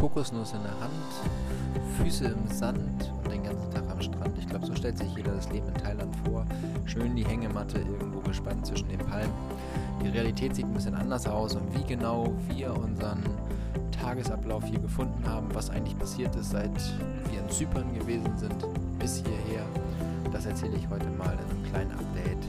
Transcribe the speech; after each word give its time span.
Kokosnuss 0.00 0.52
in 0.52 0.62
der 0.62 0.78
Hand, 0.80 0.92
Füße 1.96 2.26
im 2.26 2.54
Sand 2.54 3.12
und 3.24 3.32
den 3.32 3.42
ganzen 3.42 3.70
Tag 3.70 3.84
am 3.90 4.00
Strand. 4.00 4.36
Ich 4.38 4.46
glaube, 4.46 4.66
so 4.66 4.74
stellt 4.74 4.98
sich 4.98 5.08
jeder 5.16 5.32
das 5.32 5.50
Leben 5.50 5.68
in 5.68 5.74
Thailand 5.74 6.14
vor. 6.24 6.44
Schön 6.84 7.16
die 7.16 7.24
Hängematte 7.24 7.78
irgendwo 7.78 8.20
gespannt 8.20 8.66
zwischen 8.66 8.88
den 8.88 8.98
Palmen. 8.98 9.32
Die 10.02 10.08
Realität 10.08 10.54
sieht 10.54 10.66
ein 10.66 10.74
bisschen 10.74 10.94
anders 10.94 11.26
aus 11.26 11.54
und 11.54 11.74
wie 11.74 11.84
genau 11.84 12.32
wir 12.48 12.76
unseren 12.76 13.22
Tagesablauf 13.90 14.64
hier 14.64 14.78
gefunden 14.78 15.24
haben, 15.26 15.48
was 15.54 15.70
eigentlich 15.70 15.98
passiert 15.98 16.36
ist, 16.36 16.50
seit 16.50 16.70
wir 17.30 17.40
in 17.40 17.50
Zypern 17.50 17.92
gewesen 17.94 18.36
sind, 18.36 18.66
bis 18.98 19.16
hierher, 19.16 19.64
das 20.30 20.44
erzähle 20.46 20.76
ich 20.76 20.88
heute 20.90 21.06
mal 21.10 21.32
in 21.32 21.38
einem 21.38 21.72
kleinen 21.72 21.92
Update. 21.92 22.44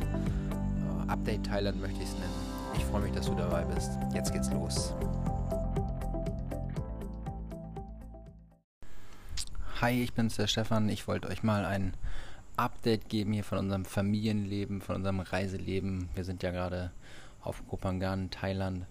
Uh, 0.85 1.11
Update 1.11 1.45
Thailand 1.45 1.79
möchte 1.81 2.01
ich 2.01 2.09
es 2.09 2.13
nennen. 2.13 2.47
Ich 2.75 2.83
freue 2.85 3.01
mich, 3.01 3.13
dass 3.13 3.25
du 3.25 3.35
dabei 3.35 3.63
bist. 3.63 3.91
Jetzt 4.13 4.33
geht's 4.33 4.51
los. 4.51 4.93
Hi, 9.79 10.01
ich 10.01 10.13
bin's, 10.13 10.35
der 10.35 10.47
Stefan. 10.47 10.89
Ich 10.89 11.07
wollte 11.07 11.27
euch 11.27 11.43
mal 11.43 11.63
ein 11.63 11.93
Update 12.55 13.09
geben 13.09 13.33
hier 13.33 13.43
von 13.43 13.59
unserem 13.59 13.85
Familienleben, 13.85 14.81
von 14.81 14.95
unserem 14.95 15.19
Reiseleben. 15.19 16.09
Wir 16.15 16.23
sind 16.23 16.41
ja 16.41 16.49
gerade 16.49 16.89
auf 17.41 17.61
Kopangan, 17.67 18.31
Thailand. 18.31 18.87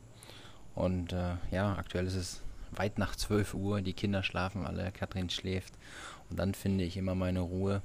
Und 0.77 1.13
äh, 1.13 1.35
ja, 1.51 1.75
aktuell 1.75 2.07
ist 2.07 2.15
es 2.15 2.43
weit 2.71 2.99
nach 2.99 3.17
12 3.17 3.55
Uhr. 3.55 3.83
Die 3.83 3.95
Kinder 3.95 4.23
schlafen 4.23 4.65
alle, 4.65 4.93
Katrin 4.93 5.29
schläft. 5.29 5.75
Und 6.31 6.39
dann 6.39 6.55
finde 6.55 6.85
ich 6.85 6.97
immer 6.97 7.17
meine 7.17 7.41
Ruhe, 7.41 7.83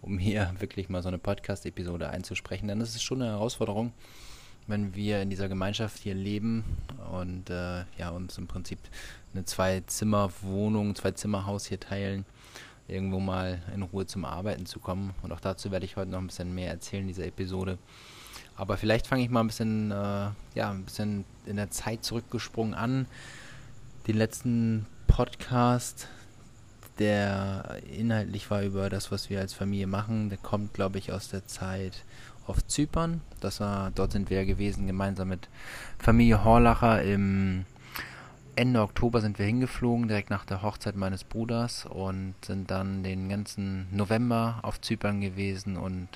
um 0.00 0.18
hier 0.18 0.52
wirklich 0.58 0.88
mal 0.88 1.00
so 1.00 1.08
eine 1.08 1.18
Podcast-Episode 1.18 2.10
einzusprechen. 2.10 2.66
Denn 2.66 2.80
es 2.80 2.96
ist 2.96 3.04
schon 3.04 3.22
eine 3.22 3.30
Herausforderung, 3.30 3.92
wenn 4.66 4.96
wir 4.96 5.22
in 5.22 5.30
dieser 5.30 5.48
Gemeinschaft 5.48 5.98
hier 5.98 6.16
leben 6.16 6.64
und 7.12 7.50
äh, 7.50 7.84
ja, 7.98 8.10
uns 8.10 8.36
im 8.36 8.48
Prinzip 8.48 8.80
eine 9.32 9.44
Zwei-Zimmer-Wohnung, 9.44 10.96
Zwei-Zimmer-Haus 10.96 11.66
hier 11.66 11.78
teilen, 11.78 12.24
irgendwo 12.88 13.20
mal 13.20 13.62
in 13.74 13.82
Ruhe 13.82 14.06
zum 14.06 14.24
Arbeiten 14.24 14.66
zu 14.66 14.80
kommen. 14.80 15.14
Und 15.22 15.32
auch 15.32 15.40
dazu 15.40 15.70
werde 15.70 15.84
ich 15.84 15.96
heute 15.96 16.10
noch 16.10 16.18
ein 16.18 16.26
bisschen 16.26 16.54
mehr 16.54 16.70
erzählen 16.70 17.02
in 17.02 17.08
dieser 17.08 17.26
Episode. 17.26 17.78
Aber 18.56 18.76
vielleicht 18.76 19.06
fange 19.06 19.22
ich 19.22 19.30
mal 19.30 19.40
ein 19.40 19.46
bisschen, 19.46 19.90
äh, 19.90 20.30
ja, 20.54 20.70
ein 20.70 20.84
bisschen 20.84 21.24
in 21.46 21.56
der 21.56 21.70
Zeit 21.70 22.04
zurückgesprungen 22.04 22.74
an. 22.74 23.06
Den 24.06 24.16
letzten 24.16 24.86
Podcast, 25.06 26.08
der 26.98 27.78
inhaltlich 27.96 28.50
war 28.50 28.62
über 28.62 28.90
das, 28.90 29.10
was 29.10 29.30
wir 29.30 29.40
als 29.40 29.54
Familie 29.54 29.86
machen, 29.86 30.28
der 30.28 30.38
kommt, 30.38 30.74
glaube 30.74 30.98
ich, 30.98 31.12
aus 31.12 31.28
der 31.28 31.46
Zeit 31.46 32.04
auf 32.46 32.66
Zypern. 32.66 33.20
Das 33.40 33.60
war, 33.60 33.90
dort 33.92 34.12
sind 34.12 34.28
wir 34.30 34.44
gewesen, 34.44 34.86
gemeinsam 34.86 35.28
mit 35.28 35.48
Familie 35.98 36.44
Horlacher. 36.44 37.02
Im 37.02 37.64
Ende 38.54 38.82
Oktober 38.82 39.22
sind 39.22 39.38
wir 39.38 39.46
hingeflogen, 39.46 40.08
direkt 40.08 40.28
nach 40.28 40.44
der 40.44 40.60
Hochzeit 40.60 40.94
meines 40.94 41.24
Bruders 41.24 41.86
und 41.86 42.34
sind 42.44 42.70
dann 42.70 43.02
den 43.02 43.30
ganzen 43.30 43.86
November 43.90 44.58
auf 44.60 44.78
Zypern 44.78 45.22
gewesen 45.22 45.78
und 45.78 46.08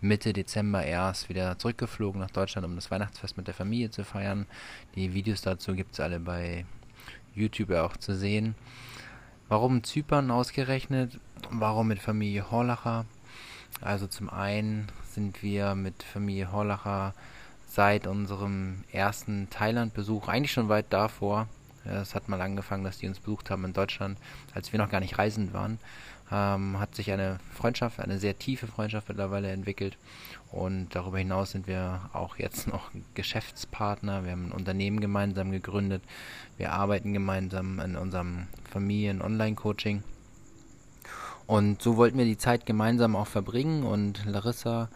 Mitte 0.00 0.32
Dezember 0.32 0.82
erst 0.84 1.28
wieder 1.28 1.56
zurückgeflogen 1.60 2.20
nach 2.20 2.32
Deutschland, 2.32 2.66
um 2.66 2.74
das 2.74 2.90
Weihnachtsfest 2.90 3.36
mit 3.36 3.46
der 3.46 3.54
Familie 3.54 3.92
zu 3.92 4.04
feiern. 4.04 4.46
Die 4.96 5.14
Videos 5.14 5.42
dazu 5.42 5.74
gibt 5.74 5.92
es 5.92 6.00
alle 6.00 6.18
bei 6.18 6.66
YouTube 7.36 7.70
auch 7.70 7.96
zu 7.96 8.16
sehen. 8.16 8.56
Warum 9.48 9.84
Zypern 9.84 10.32
ausgerechnet? 10.32 11.20
Warum 11.50 11.86
mit 11.86 12.00
Familie 12.00 12.50
Horlacher? 12.50 13.06
Also 13.80 14.08
zum 14.08 14.28
einen 14.28 14.88
sind 15.04 15.40
wir 15.44 15.76
mit 15.76 16.02
Familie 16.02 16.50
Horlacher 16.50 17.14
seit 17.64 18.08
unserem 18.08 18.82
ersten 18.90 19.48
Thailand-Besuch, 19.50 20.26
eigentlich 20.26 20.52
schon 20.52 20.68
weit 20.68 20.86
davor, 20.90 21.46
es 21.86 22.14
hat 22.14 22.28
mal 22.28 22.40
angefangen, 22.40 22.84
dass 22.84 22.98
die 22.98 23.08
uns 23.08 23.20
besucht 23.20 23.50
haben 23.50 23.64
in 23.64 23.72
Deutschland, 23.72 24.18
als 24.54 24.72
wir 24.72 24.78
noch 24.78 24.90
gar 24.90 25.00
nicht 25.00 25.18
reisend 25.18 25.52
waren, 25.52 25.78
ähm, 26.30 26.78
hat 26.78 26.94
sich 26.94 27.10
eine 27.12 27.38
Freundschaft, 27.52 28.00
eine 28.00 28.18
sehr 28.18 28.38
tiefe 28.38 28.66
Freundschaft 28.66 29.08
mittlerweile 29.08 29.50
entwickelt. 29.50 29.96
Und 30.50 30.94
darüber 30.94 31.18
hinaus 31.18 31.52
sind 31.52 31.66
wir 31.66 32.10
auch 32.12 32.36
jetzt 32.36 32.66
noch 32.72 32.90
Geschäftspartner. 33.14 34.24
Wir 34.24 34.32
haben 34.32 34.48
ein 34.48 34.52
Unternehmen 34.52 35.00
gemeinsam 35.00 35.50
gegründet. 35.50 36.02
Wir 36.56 36.72
arbeiten 36.72 37.12
gemeinsam 37.12 37.80
in 37.80 37.96
unserem 37.96 38.48
Familien-Online-Coaching. 38.70 40.02
Und 41.46 41.80
so 41.80 41.96
wollten 41.96 42.18
wir 42.18 42.24
die 42.24 42.38
Zeit 42.38 42.66
gemeinsam 42.66 43.14
auch 43.14 43.28
verbringen 43.28 43.84
und 43.84 44.24
Larissa 44.24 44.88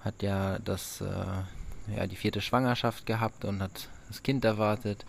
hat 0.00 0.22
ja 0.22 0.58
das 0.58 1.02
äh, 1.02 1.94
ja 1.94 2.06
die 2.06 2.16
vierte 2.16 2.40
Schwangerschaft 2.40 3.04
gehabt 3.04 3.44
und 3.44 3.62
hat 3.62 3.88
das 4.08 4.22
Kind 4.22 4.44
erwartet 4.44 5.04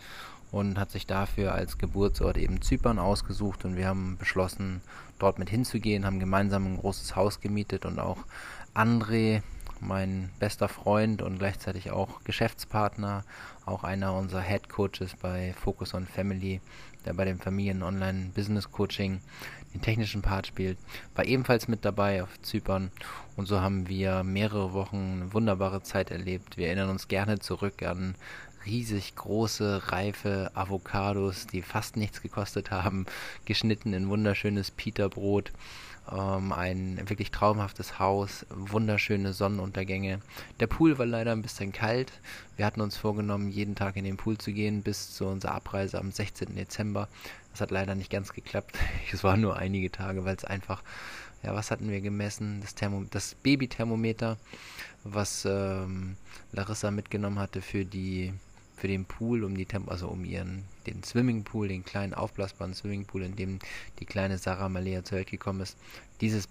und 0.51 0.78
hat 0.78 0.91
sich 0.91 1.07
dafür 1.07 1.53
als 1.53 1.78
Geburtsort 1.78 2.38
eben 2.38 2.62
Zypern 2.62 3.00
ausgesucht 3.00 3.66
und 3.66 3.75
wir 3.75 3.88
haben 3.88 4.17
beschlossen, 4.17 4.81
dort 5.17 5.39
mit 5.39 5.50
hinzugehen, 5.50 6.06
haben 6.06 6.19
gemeinsam 6.19 6.66
ein 6.66 6.78
großes 6.78 7.16
Haus 7.16 7.39
gemietet 7.39 7.85
und 7.85 8.00
auch 8.00 8.17
André, 8.73 9.41
mein 9.79 10.29
bester 10.40 10.67
Freund 10.67 11.22
und 11.22 11.40
gleichzeitig 11.40 11.91
auch 11.91 12.23
Geschäftspartner, 12.23 13.23
auch 13.66 13.84
einer 13.84 14.13
unserer 14.13 14.41
Head 14.41 14.69
Coaches 14.69 15.16
bei 15.19 15.53
Focus 15.53 15.94
on 15.94 16.06
Family, 16.06 16.61
der 17.06 17.13
bei 17.13 17.25
dem 17.25 17.40
Familien-Online-Business-Coaching 17.40 19.22
den 19.73 19.81
technischen 19.81 20.22
Part 20.22 20.47
spielt, 20.47 20.78
war 21.16 21.25
ebenfalls 21.25 21.67
mit 21.67 21.85
dabei 21.85 22.22
auf 22.22 22.41
Zypern 22.41 22.91
und 23.35 23.47
so 23.47 23.61
haben 23.61 23.88
wir 23.88 24.23
mehrere 24.23 24.73
Wochen 24.73 25.22
eine 25.22 25.34
wunderbare 25.34 25.81
Zeit 25.81 26.11
erlebt. 26.11 26.57
Wir 26.57 26.67
erinnern 26.67 26.90
uns 26.90 27.07
gerne 27.07 27.40
zurück 27.40 27.81
an 27.84 28.16
riesig 28.66 29.16
große, 29.16 29.91
reife 29.91 30.51
Avocados, 30.53 31.47
die 31.47 31.61
fast 31.61 31.97
nichts 31.97 32.22
gekostet 32.22 32.72
haben, 32.72 33.05
geschnitten 33.45 33.94
in 33.94 34.09
wunderschönes 34.09 34.72
Peterbrot 34.72 35.51
ähm, 36.09 36.51
ein 36.51 36.97
wirklich 37.09 37.31
traumhaftes 37.31 37.99
Haus, 37.99 38.45
wunderschöne 38.49 39.33
Sonnenuntergänge. 39.33 40.19
Der 40.59 40.67
Pool 40.67 40.97
war 40.97 41.05
leider 41.05 41.31
ein 41.31 41.41
bisschen 41.41 41.72
kalt. 41.72 42.11
Wir 42.57 42.66
hatten 42.66 42.81
uns 42.81 42.97
vorgenommen, 42.97 43.49
jeden 43.49 43.75
Tag 43.75 43.95
in 43.95 44.03
den 44.03 44.17
Pool 44.17 44.38
zu 44.38 44.51
gehen 44.51 44.81
bis 44.81 45.13
zu 45.13 45.25
unserer 45.25 45.55
Abreise 45.55 45.99
am 45.99 46.11
16. 46.11 46.55
Dezember. 46.55 47.07
Das 47.51 47.61
hat 47.61 47.72
leider 47.72 47.95
nicht 47.95 48.09
ganz 48.09 48.33
geklappt. 48.33 48.78
Es 49.13 49.23
waren 49.23 49.41
nur 49.41 49.57
einige 49.57 49.91
Tage, 49.91 50.25
weil 50.25 50.35
es 50.35 50.45
einfach, 50.45 50.83
ja, 51.43 51.53
was 51.53 51.69
hatten 51.69 51.89
wir 51.89 52.01
gemessen? 52.01 52.61
Das, 52.61 52.75
Thermo 52.75 53.03
das 53.09 53.35
Babythermometer, 53.35 54.38
was 55.03 55.45
ähm, 55.45 56.16
Larissa 56.51 56.91
mitgenommen 56.91 57.39
hatte 57.39 57.61
für 57.61 57.85
die 57.85 58.33
für 58.81 58.87
den 58.87 59.05
Pool, 59.05 59.43
um 59.43 59.55
die 59.55 59.67
Temp 59.67 59.91
also 59.91 60.07
um 60.07 60.25
ihren 60.25 60.63
den 60.87 61.03
Swimmingpool, 61.03 61.67
den 61.67 61.85
kleinen 61.85 62.15
aufblasbaren 62.15 62.73
Swimmingpool, 62.73 63.21
in 63.21 63.35
dem 63.35 63.59
die 63.99 64.05
kleine 64.05 64.39
Sarah 64.39 64.69
Malea 64.69 65.03
zur 65.03 65.19
Welt 65.19 65.29
gekommen 65.29 65.61
ist. 65.61 65.77
Dieses 66.19 66.49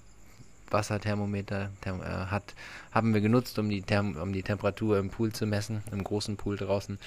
Wasserthermometer 0.71 1.71
Therm, 1.81 2.01
äh, 2.01 2.05
hat, 2.05 2.55
haben 2.93 3.15
wir 3.15 3.21
genutzt, 3.21 3.59
um 3.59 3.69
die, 3.69 3.83
Therm, 3.83 4.15
um 4.15 4.33
die 4.33 4.45
Temperatur 4.45 5.01
im 5.01 5.11
Pool 5.11 5.33
zu 5.33 5.45
messen, 5.45 5.83
im 5.91 6.05
großen 6.05 6.37
Pool 6.37 6.57
draußen. 6.57 7.01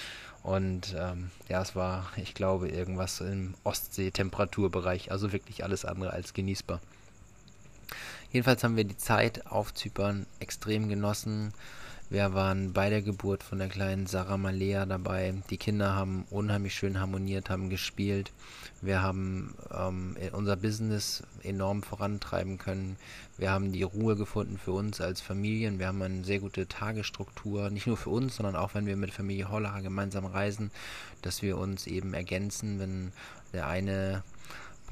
Und 0.43 0.93
ähm, 0.99 1.31
ja, 1.47 1.61
es 1.61 1.73
war, 1.73 2.11
ich 2.17 2.33
glaube, 2.33 2.67
irgendwas 2.67 3.21
im 3.21 3.53
Ostsee-Temperaturbereich, 3.63 5.09
also 5.09 5.31
wirklich 5.31 5.63
alles 5.63 5.85
andere 5.85 6.11
als 6.11 6.33
genießbar. 6.33 6.81
Jedenfalls 8.33 8.61
haben 8.65 8.75
wir 8.75 8.83
die 8.83 8.97
Zeit 8.97 9.47
auf 9.47 9.73
Zypern 9.73 10.25
extrem 10.41 10.89
genossen. 10.89 11.53
Wir 12.13 12.35
waren 12.35 12.73
bei 12.73 12.91
der 12.91 13.01
Geburt 13.01 13.41
von 13.41 13.57
der 13.57 13.69
kleinen 13.69 14.05
Sarah 14.05 14.37
Malea 14.37 14.85
dabei. 14.85 15.33
Die 15.49 15.57
Kinder 15.57 15.95
haben 15.95 16.25
unheimlich 16.29 16.75
schön 16.75 16.99
harmoniert, 16.99 17.49
haben 17.49 17.71
gespielt. 17.71 18.31
Wir 18.83 19.01
haben 19.01 19.55
ähm, 19.75 20.15
unser 20.31 20.55
Business 20.55 21.23
enorm 21.41 21.81
vorantreiben 21.81 22.59
können. 22.59 22.97
Wir 23.35 23.49
haben 23.49 23.71
die 23.71 23.81
Ruhe 23.81 24.15
gefunden 24.15 24.59
für 24.59 24.73
uns 24.73 25.01
als 25.01 25.21
Familien. 25.21 25.79
Wir 25.79 25.87
haben 25.87 26.03
eine 26.03 26.23
sehr 26.23 26.37
gute 26.37 26.67
Tagesstruktur, 26.67 27.71
nicht 27.71 27.87
nur 27.87 27.97
für 27.97 28.11
uns, 28.11 28.35
sondern 28.35 28.57
auch 28.57 28.75
wenn 28.75 28.85
wir 28.85 28.95
mit 28.95 29.09
Familie 29.09 29.49
Hollacher 29.49 29.81
gemeinsam 29.81 30.27
reisen, 30.27 30.69
dass 31.23 31.41
wir 31.41 31.57
uns 31.57 31.87
eben 31.87 32.13
ergänzen, 32.13 32.77
wenn 32.77 33.11
der 33.53 33.65
eine 33.65 34.21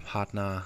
Partner 0.06 0.66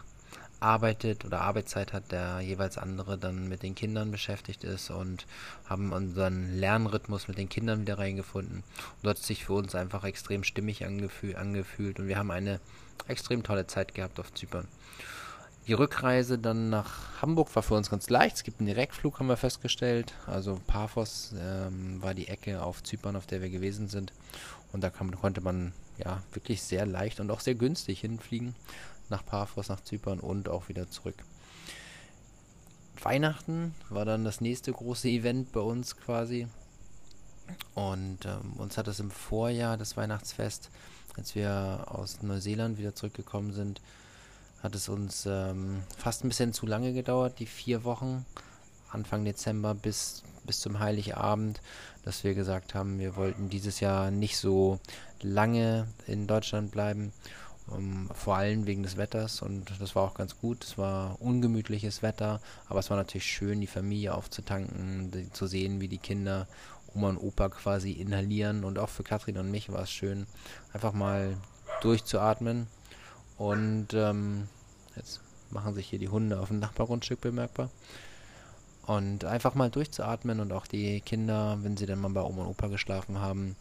arbeitet 0.59 1.25
oder 1.25 1.41
Arbeitszeit 1.41 1.93
hat, 1.93 2.11
der 2.11 2.39
jeweils 2.39 2.77
andere 2.77 3.17
dann 3.17 3.47
mit 3.47 3.63
den 3.63 3.75
Kindern 3.75 4.11
beschäftigt 4.11 4.63
ist 4.63 4.89
und 4.89 5.25
haben 5.65 5.91
unseren 5.91 6.57
Lernrhythmus 6.57 7.27
mit 7.27 7.37
den 7.37 7.49
Kindern 7.49 7.81
wieder 7.81 7.97
reingefunden. 7.97 8.57
Und 8.57 9.03
dort 9.03 9.17
hat 9.17 9.23
sich 9.23 9.45
für 9.45 9.53
uns 9.53 9.75
einfach 9.75 10.03
extrem 10.03 10.43
stimmig 10.43 10.85
angefühl, 10.85 11.35
angefühlt 11.35 11.99
und 11.99 12.07
wir 12.07 12.17
haben 12.17 12.31
eine 12.31 12.59
extrem 13.07 13.43
tolle 13.43 13.67
Zeit 13.67 13.93
gehabt 13.93 14.19
auf 14.19 14.33
Zypern. 14.33 14.67
Die 15.67 15.73
Rückreise 15.73 16.37
dann 16.37 16.69
nach 16.69 17.21
Hamburg 17.23 17.55
war 17.55 17.63
für 17.63 17.73
uns 17.73 17.89
ganz 17.89 18.07
leicht. 18.11 18.35
Es 18.35 18.43
gibt 18.43 18.59
einen 18.59 18.67
Direktflug, 18.67 19.17
haben 19.17 19.27
wir 19.27 19.37
festgestellt. 19.37 20.13
Also 20.27 20.61
Paphos 20.67 21.33
ähm, 21.39 21.99
war 22.03 22.13
die 22.13 22.27
Ecke 22.27 22.61
auf 22.61 22.83
Zypern, 22.83 23.15
auf 23.15 23.25
der 23.25 23.41
wir 23.41 23.49
gewesen 23.49 23.87
sind. 23.87 24.13
Und 24.71 24.83
da 24.83 24.91
kam, 24.91 25.09
konnte 25.19 25.41
man 25.41 25.73
ja 25.97 26.21
wirklich 26.33 26.61
sehr 26.61 26.85
leicht 26.85 27.19
und 27.19 27.31
auch 27.31 27.39
sehr 27.39 27.55
günstig 27.55 28.01
hinfliegen 28.01 28.53
nach 29.09 29.25
Paphos, 29.25 29.69
nach 29.69 29.81
Zypern 29.81 30.19
und 30.19 30.49
auch 30.49 30.69
wieder 30.69 30.89
zurück. 30.89 31.23
Weihnachten 33.01 33.75
war 33.89 34.05
dann 34.05 34.23
das 34.23 34.41
nächste 34.41 34.71
große 34.71 35.07
Event 35.09 35.51
bei 35.51 35.59
uns 35.59 35.97
quasi. 35.97 36.47
Und 37.75 38.25
ähm, 38.25 38.53
uns 38.57 38.77
hat 38.77 38.87
es 38.87 38.99
im 38.99 39.11
Vorjahr, 39.11 39.77
das 39.77 39.97
Weihnachtsfest, 39.97 40.71
als 41.15 41.35
wir 41.35 41.85
aus 41.87 42.23
Neuseeland 42.23 42.77
wieder 42.77 42.95
zurückgekommen 42.95 43.53
sind, 43.53 43.81
hat 44.63 44.73
es 44.73 44.89
uns 44.89 45.27
ähm, 45.27 45.83
fast 45.95 46.23
ein 46.23 46.29
bisschen 46.29 46.53
zu 46.53 46.65
lange 46.65 46.93
gedauert, 46.93 47.39
die 47.39 47.45
vier 47.45 47.83
Wochen, 47.83 48.25
Anfang 48.89 49.23
Dezember 49.23 49.75
bis, 49.75 50.23
bis 50.43 50.59
zum 50.59 50.79
Heiligabend, 50.79 51.61
dass 52.03 52.23
wir 52.23 52.33
gesagt 52.33 52.73
haben, 52.73 52.97
wir 52.97 53.15
wollten 53.15 53.49
dieses 53.49 53.79
Jahr 53.79 54.09
nicht 54.09 54.37
so 54.37 54.79
lange 55.21 55.87
in 56.07 56.27
Deutschland 56.27 56.71
bleiben 56.71 57.13
um, 57.67 57.77
ähm, 57.77 58.09
vor 58.13 58.35
allem 58.35 58.65
wegen 58.67 58.83
des 58.83 58.97
Wetters 58.97 59.41
und 59.41 59.79
das 59.79 59.95
war 59.95 60.03
auch 60.03 60.13
ganz 60.13 60.37
gut. 60.37 60.63
Es 60.63 60.77
war 60.77 61.21
ungemütliches 61.21 62.01
Wetter, 62.01 62.41
aber 62.67 62.79
es 62.79 62.89
war 62.89 62.97
natürlich 62.97 63.25
schön, 63.25 63.61
die 63.61 63.67
Familie 63.67 64.13
aufzutanken, 64.13 65.11
die, 65.11 65.31
zu 65.31 65.47
sehen, 65.47 65.81
wie 65.81 65.87
die 65.87 65.97
Kinder 65.97 66.47
Oma 66.93 67.09
und 67.09 67.17
Opa 67.17 67.49
quasi 67.49 67.91
inhalieren 67.91 68.63
und 68.63 68.79
auch 68.79 68.89
für 68.89 69.03
Katrin 69.03 69.37
und 69.37 69.51
mich 69.51 69.71
war 69.71 69.81
es 69.81 69.91
schön, 69.91 70.27
einfach 70.73 70.93
mal 70.93 71.37
durchzuatmen 71.81 72.67
und 73.37 73.93
ähm, 73.93 74.47
jetzt 74.95 75.21
machen 75.49 75.73
sich 75.73 75.87
hier 75.87 75.99
die 75.99 76.09
Hunde 76.09 76.39
auf 76.39 76.49
dem 76.49 76.59
Nachbargrundstück 76.59 77.21
bemerkbar. 77.21 77.69
Und 78.85 79.25
einfach 79.25 79.55
mal 79.55 79.71
durchzuatmen 79.71 80.39
und 80.39 80.53
auch 80.53 80.67
die 80.67 81.01
Kinder, 81.01 81.57
wenn 81.63 81.75
sie 81.75 81.87
dann 81.87 81.99
mal 81.99 82.11
bei 82.11 82.21
Oma 82.21 82.43
und 82.43 82.49
Opa 82.49 82.67
geschlafen 82.67 83.19
haben, 83.19 83.55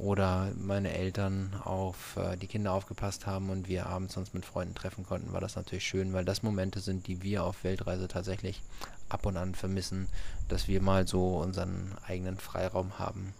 oder 0.00 0.50
meine 0.56 0.94
Eltern 0.94 1.60
auf 1.62 2.16
äh, 2.16 2.36
die 2.36 2.46
Kinder 2.46 2.72
aufgepasst 2.72 3.26
haben 3.26 3.50
und 3.50 3.68
wir 3.68 3.86
abends 3.86 4.16
uns 4.16 4.32
mit 4.32 4.46
Freunden 4.46 4.74
treffen 4.74 5.04
konnten, 5.04 5.32
war 5.32 5.42
das 5.42 5.56
natürlich 5.56 5.84
schön, 5.84 6.14
weil 6.14 6.24
das 6.24 6.42
Momente 6.42 6.80
sind, 6.80 7.06
die 7.06 7.22
wir 7.22 7.44
auf 7.44 7.64
Weltreise 7.64 8.08
tatsächlich 8.08 8.62
ab 9.10 9.26
und 9.26 9.36
an 9.36 9.54
vermissen, 9.54 10.08
dass 10.48 10.68
wir 10.68 10.80
mal 10.80 11.06
so 11.06 11.36
unseren 11.38 11.94
eigenen 12.06 12.38
Freiraum 12.38 12.98
haben, 12.98 13.34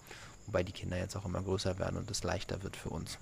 wobei 0.47 0.63
die 0.63 0.73
Kinder 0.73 0.99
jetzt 0.99 1.17
auch 1.17 1.25
immer 1.25 1.43
größer 1.43 1.79
werden 1.79 1.97
und 1.97 2.11
es 2.11 2.25
leichter 2.25 2.63
wird 2.63 2.77
für 2.77 2.91
uns. 2.91 3.19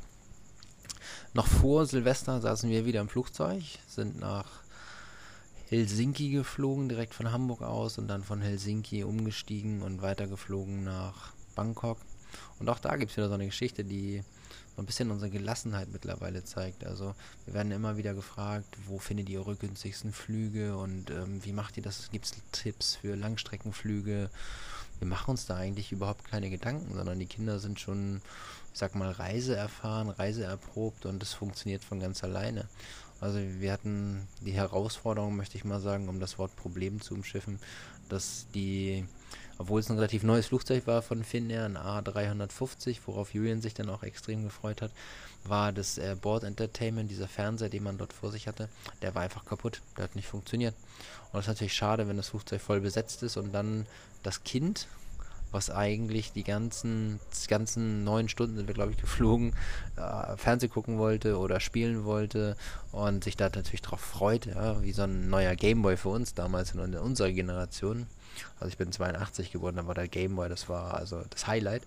Noch 1.33 1.47
vor 1.47 1.87
Silvester 1.87 2.41
saßen 2.41 2.69
wir 2.69 2.87
wieder 2.87 3.01
im 3.01 3.09
Flugzeug, 3.09 3.63
sind 3.87 4.19
nach 4.19 4.63
Helsinki 5.69 6.31
geflogen, 6.31 6.89
direkt 6.89 7.15
von 7.15 7.31
Hamburg 7.31 7.63
aus 7.63 7.99
und 7.99 8.09
dann 8.09 8.25
von 8.25 8.41
Helsinki 8.41 9.05
umgestiegen 9.05 9.83
und 9.83 10.03
weitergeflogen 10.03 10.83
nach 10.83 11.33
Bangkok 11.55 11.99
und 12.59 12.69
auch 12.69 12.79
da 12.79 12.97
gibt 12.97 13.11
es 13.11 13.17
wieder 13.17 13.29
so 13.29 13.35
eine 13.35 13.47
Geschichte, 13.47 13.85
die 13.85 14.23
so 14.79 14.83
ein 14.83 14.87
bisschen 14.87 15.11
unsere 15.11 15.29
Gelassenheit 15.31 15.89
mittlerweile 15.93 16.45
zeigt. 16.45 16.87
Also 16.87 17.15
wir 17.47 17.55
werden 17.55 17.73
immer 17.73 17.97
wieder 17.97 18.15
gefragt, 18.15 18.77
wo 18.87 19.01
findet 19.01 19.29
ihr 19.29 19.41
eure 19.41 19.57
günstigsten 19.57 20.13
Flüge 20.13 20.77
und 20.77 21.11
ähm, 21.11 21.45
wie 21.45 21.53
macht 21.53 21.77
ihr 21.77 21.83
das? 21.83 22.11
Gibt 22.13 22.27
es 22.27 22.35
Tipps 22.53 22.95
für 22.95 23.17
Langstreckenflüge? 23.17 24.31
Wir 25.01 25.09
machen 25.09 25.33
uns 25.33 25.47
da 25.47 25.57
eigentlich 25.57 25.91
überhaupt 25.91 26.25
keine 26.31 26.49
Gedanken, 26.49 26.95
sondern 26.95 27.19
die 27.19 27.27
Kinder 27.27 27.59
sind 27.59 27.81
schon, 27.81 28.23
ich 28.73 28.79
sag 28.79 28.95
mal, 28.95 29.11
reiseerfahren, 29.11 30.11
reiseerprobt 30.11 31.07
und 31.07 31.23
es 31.25 31.35
funktioniert 31.35 31.83
von 31.83 31.99
ganz 31.99 32.23
alleine. 32.23 32.69
Also 33.21 33.41
wir 33.41 33.73
hatten 33.73 34.29
die 34.43 34.53
Herausforderung, 34.53 35.35
möchte 35.35 35.57
ich 35.57 35.65
mal 35.65 35.81
sagen, 35.81 36.09
um 36.09 36.21
das 36.21 36.39
Wort 36.39 36.55
Problem 36.55 37.01
zu 37.01 37.15
umschiffen, 37.15 37.59
dass 38.09 38.47
die 38.55 39.07
obwohl 39.59 39.81
es 39.81 39.91
ein 39.91 39.97
relativ 39.97 40.23
neues 40.23 40.47
Flugzeug 40.47 40.87
war 40.87 41.03
von 41.03 41.25
Finnair, 41.25 41.65
ein 41.65 41.77
A350, 41.77 42.99
worauf 43.07 43.35
Julian 43.35 43.61
sich 43.61 43.75
dann 43.75 43.91
auch 43.91 44.05
extrem 44.05 44.45
gefreut 44.45 44.81
hat, 44.81 44.93
war 45.45 45.73
das 45.73 45.99
äh, 45.99 46.17
Board 46.21 46.45
Entertainment, 46.45 47.11
dieser 47.11 47.29
Fernseher, 47.29 47.69
den 47.69 47.83
man 47.83 47.99
dort 47.99 48.13
vor 48.13 48.31
sich 48.31 48.47
hatte, 48.47 48.69
der 49.03 49.15
war 49.15 49.23
einfach 49.23 49.45
kaputt, 49.45 49.83
der 49.97 50.05
hat 50.05 50.17
nicht 50.17 50.29
funktioniert. 50.29 50.75
Und 51.27 51.35
das 51.35 51.45
ist 51.45 51.49
natürlich 51.49 51.75
schade, 51.75 52.09
wenn 52.09 52.17
das 52.17 52.29
Flugzeug 52.29 52.61
voll 52.61 52.81
besetzt 52.81 53.23
ist 53.23 53.37
und 53.37 53.53
dann 53.53 53.87
das 54.23 54.45
Kind, 54.45 54.87
was 55.51 55.71
eigentlich 55.71 56.33
die 56.33 56.45
ganzen, 56.45 57.21
die 57.43 57.49
ganzen 57.49 58.05
neun 58.05 58.29
Stunden 58.29 58.57
sind 58.57 58.67
wir, 58.67 58.75
glaube 58.75 58.93
ich, 58.93 58.99
geflogen, 58.99 59.55
äh, 59.97 60.37
Fernseh 60.37 60.69
gucken 60.69 60.99
wollte 60.99 61.39
oder 61.39 61.59
spielen 61.61 62.05
wollte 62.05 62.57
und 62.93 63.25
sich 63.25 63.37
da 63.37 63.47
natürlich 63.47 63.83
drauf 63.83 64.01
freut, 64.01 64.47
ja, 64.47 64.83
wie 64.83 64.93
so 64.93 65.03
ein 65.03 65.31
neuer 65.31 65.57
Gameboy 65.57 65.97
für 65.97 66.11
uns 66.11 66.35
damals 66.35 66.73
in 66.75 66.81
unserer 66.97 67.33
Generation. 67.33 68.07
Also 68.61 68.69
ich 68.69 68.79
bin 68.79 68.93
82 68.93 69.53
geboren, 69.53 69.77
da 69.77 69.87
war 69.87 69.95
der 69.95 70.09
Gameboy, 70.09 70.49
das 70.49 70.69
war 70.69 70.95
also 70.95 71.23
das 71.31 71.47
Highlight. 71.47 71.83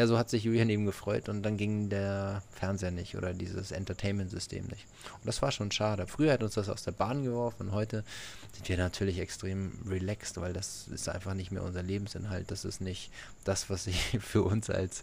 Ja, 0.00 0.06
so 0.06 0.16
hat 0.16 0.30
sich 0.30 0.44
Julian 0.44 0.70
eben 0.70 0.86
gefreut 0.86 1.28
und 1.28 1.42
dann 1.42 1.58
ging 1.58 1.90
der 1.90 2.42
Fernseher 2.52 2.90
nicht 2.90 3.18
oder 3.18 3.34
dieses 3.34 3.70
Entertainment-System 3.70 4.64
nicht. 4.64 4.86
Und 5.12 5.26
das 5.26 5.42
war 5.42 5.52
schon 5.52 5.70
schade. 5.72 6.06
Früher 6.06 6.32
hat 6.32 6.42
uns 6.42 6.54
das 6.54 6.70
aus 6.70 6.84
der 6.84 6.92
Bahn 6.92 7.22
geworfen 7.22 7.68
und 7.68 7.72
heute 7.72 8.02
sind 8.54 8.66
wir 8.70 8.78
natürlich 8.78 9.18
extrem 9.18 9.72
relaxed, 9.86 10.40
weil 10.40 10.54
das 10.54 10.88
ist 10.88 11.06
einfach 11.10 11.34
nicht 11.34 11.50
mehr 11.50 11.62
unser 11.62 11.82
Lebensinhalt. 11.82 12.50
Das 12.50 12.64
ist 12.64 12.80
nicht 12.80 13.12
das, 13.44 13.68
was 13.68 13.84
sich 13.84 14.18
für 14.22 14.42
uns 14.42 14.70
als 14.70 15.02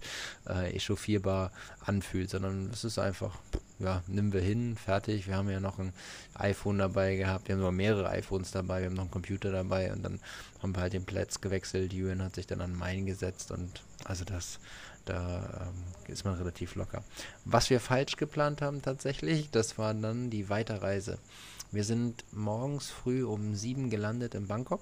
äh, 0.50 0.76
echauffierbar 0.76 1.52
anfühlt, 1.86 2.32
sondern 2.32 2.72
es 2.74 2.84
ist 2.84 2.98
einfach 2.98 3.38
ja, 3.78 4.02
nehmen 4.08 4.34
wir 4.34 4.42
hin, 4.42 4.76
fertig. 4.76 5.28
Wir 5.28 5.36
haben 5.36 5.52
ja 5.52 5.60
noch 5.60 5.78
ein 5.78 5.94
iPhone 6.34 6.80
dabei 6.80 7.18
gehabt, 7.18 7.48
wir 7.48 7.54
haben 7.54 7.62
noch 7.62 7.72
mehrere 7.72 8.10
iPhones 8.10 8.50
dabei, 8.50 8.80
wir 8.80 8.88
haben 8.88 8.96
noch 8.96 9.04
einen 9.04 9.12
Computer 9.12 9.52
dabei 9.52 9.94
und 9.94 10.02
dann 10.02 10.20
haben 10.64 10.76
wir 10.76 10.82
halt 10.82 10.94
den 10.94 11.06
Platz 11.06 11.40
gewechselt. 11.40 11.94
Julian 11.94 12.24
hat 12.24 12.34
sich 12.34 12.48
dann 12.48 12.62
an 12.62 12.74
meinen 12.74 13.06
gesetzt 13.06 13.52
und 13.52 13.84
also 14.06 14.26
das, 14.26 14.60
da 15.06 15.68
ähm, 15.68 16.12
ist 16.12 16.26
man 16.26 16.36
relativ 16.36 16.76
locker. 16.76 17.04
Was 17.46 17.70
wir 17.70 17.80
falsch 17.80 18.18
geplant 18.18 18.62
haben 18.62 18.82
tatsächlich, 18.82 19.50
das 19.52 19.78
war 19.78 19.94
dann 19.94 20.30
die 20.30 20.50
Weiterreise. 20.50 21.18
Wir 21.72 21.84
sind 21.84 22.24
morgens 22.32 22.90
früh 22.90 23.26
um 23.26 23.56
sieben 23.56 23.90
gelandet 23.90 24.36
in 24.36 24.48
Bangkok 24.48 24.82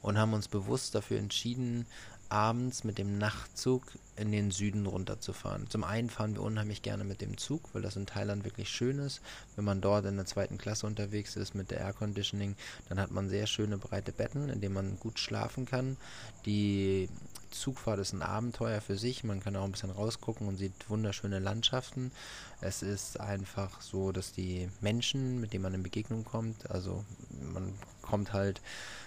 und 0.00 0.18
haben 0.18 0.32
uns 0.32 0.48
bewusst 0.48 0.94
dafür 0.94 1.18
entschieden, 1.18 1.86
abends 2.32 2.82
mit 2.82 2.96
dem 2.96 3.18
Nachtzug 3.18 3.84
in 4.16 4.32
den 4.32 4.50
Süden 4.50 4.86
runterzufahren. 4.86 5.68
Zum 5.68 5.84
einen 5.84 6.08
fahren 6.08 6.34
wir 6.34 6.42
unheimlich 6.42 6.80
gerne 6.80 7.04
mit 7.04 7.20
dem 7.20 7.36
Zug, 7.36 7.68
weil 7.74 7.82
das 7.82 7.96
in 7.96 8.06
Thailand 8.06 8.44
wirklich 8.44 8.70
schön 8.70 8.98
ist. 8.98 9.20
Wenn 9.54 9.66
man 9.66 9.82
dort 9.82 10.06
in 10.06 10.16
der 10.16 10.24
zweiten 10.24 10.56
Klasse 10.56 10.86
unterwegs 10.86 11.36
ist 11.36 11.54
mit 11.54 11.70
der 11.70 11.80
Air 11.80 11.92
Conditioning, 11.92 12.56
dann 12.88 12.98
hat 12.98 13.10
man 13.10 13.28
sehr 13.28 13.46
schöne 13.46 13.76
breite 13.76 14.12
Betten, 14.12 14.48
in 14.48 14.62
denen 14.62 14.74
man 14.74 14.98
gut 14.98 15.18
schlafen 15.18 15.66
kann. 15.66 15.98
Die 16.46 17.10
Zugfahrt 17.52 18.00
ist 18.00 18.12
ein 18.12 18.22
Abenteuer 18.22 18.80
für 18.80 18.96
sich. 18.96 19.24
Man 19.24 19.40
kann 19.40 19.56
auch 19.56 19.64
ein 19.64 19.72
bisschen 19.72 19.90
rausgucken 19.90 20.48
und 20.48 20.56
sieht 20.56 20.88
wunderschöne 20.88 21.38
Landschaften. 21.38 22.10
Es 22.60 22.82
ist 22.82 23.20
einfach 23.20 23.80
so, 23.80 24.12
dass 24.12 24.32
die 24.32 24.68
Menschen, 24.80 25.40
mit 25.40 25.52
denen 25.52 25.62
man 25.62 25.74
in 25.74 25.82
Begegnung 25.82 26.24
kommt, 26.24 26.70
also 26.70 27.04
man 27.52 27.74
kommt 28.02 28.32
halt 28.32 28.60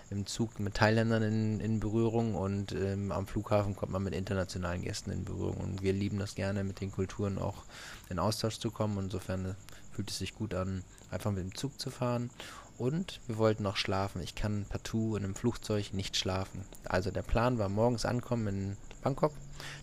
im 0.10 0.26
Zug 0.26 0.60
mit 0.60 0.76
Thailändern 0.76 1.24
in, 1.24 1.60
in 1.60 1.80
Berührung 1.80 2.36
und 2.36 2.72
ähm, 2.74 3.12
am 3.12 3.28
Flughafen 3.28 3.76
kommt 3.76 3.92
man 3.92 4.04
mit 4.04 4.14
internationalen 4.14 4.82
Gästen 4.84 5.12
in 5.12 5.26
Berührung. 5.26 5.58
Und 5.58 5.82
wir 5.82 5.94
lieben 5.94 6.20
das 6.20 6.36
gerne, 6.36 6.64
mit 6.64 6.82
den 6.82 6.92
Kulturen 6.92 7.38
auch 7.38 7.64
in 8.10 8.20
Austausch 8.20 8.60
zu 8.60 8.72
kommen. 8.72 8.98
Insofern 9.00 9.56
fühlt 9.92 10.12
es 10.12 10.20
sich 10.20 10.36
gut 10.36 10.54
an, 10.54 10.84
einfach 11.10 11.32
mit 11.32 11.44
dem 11.44 11.56
Zug 11.56 11.80
zu 11.80 11.90
fahren. 11.90 12.30
Und 12.78 13.22
wir 13.28 13.38
wollten 13.38 13.64
noch 13.64 13.78
schlafen. 13.78 14.22
Ich 14.22 14.36
kann 14.36 14.66
partout 14.68 15.16
in 15.16 15.24
einem 15.24 15.36
Flugzeug 15.36 15.94
nicht 15.94 16.18
schlafen. 16.18 16.66
Also 16.84 17.10
der 17.10 17.22
Plan 17.22 17.58
war 17.58 17.70
morgens 17.70 18.06
ankommen 18.06 18.48
in 18.48 18.78
Bangkok, 19.02 19.34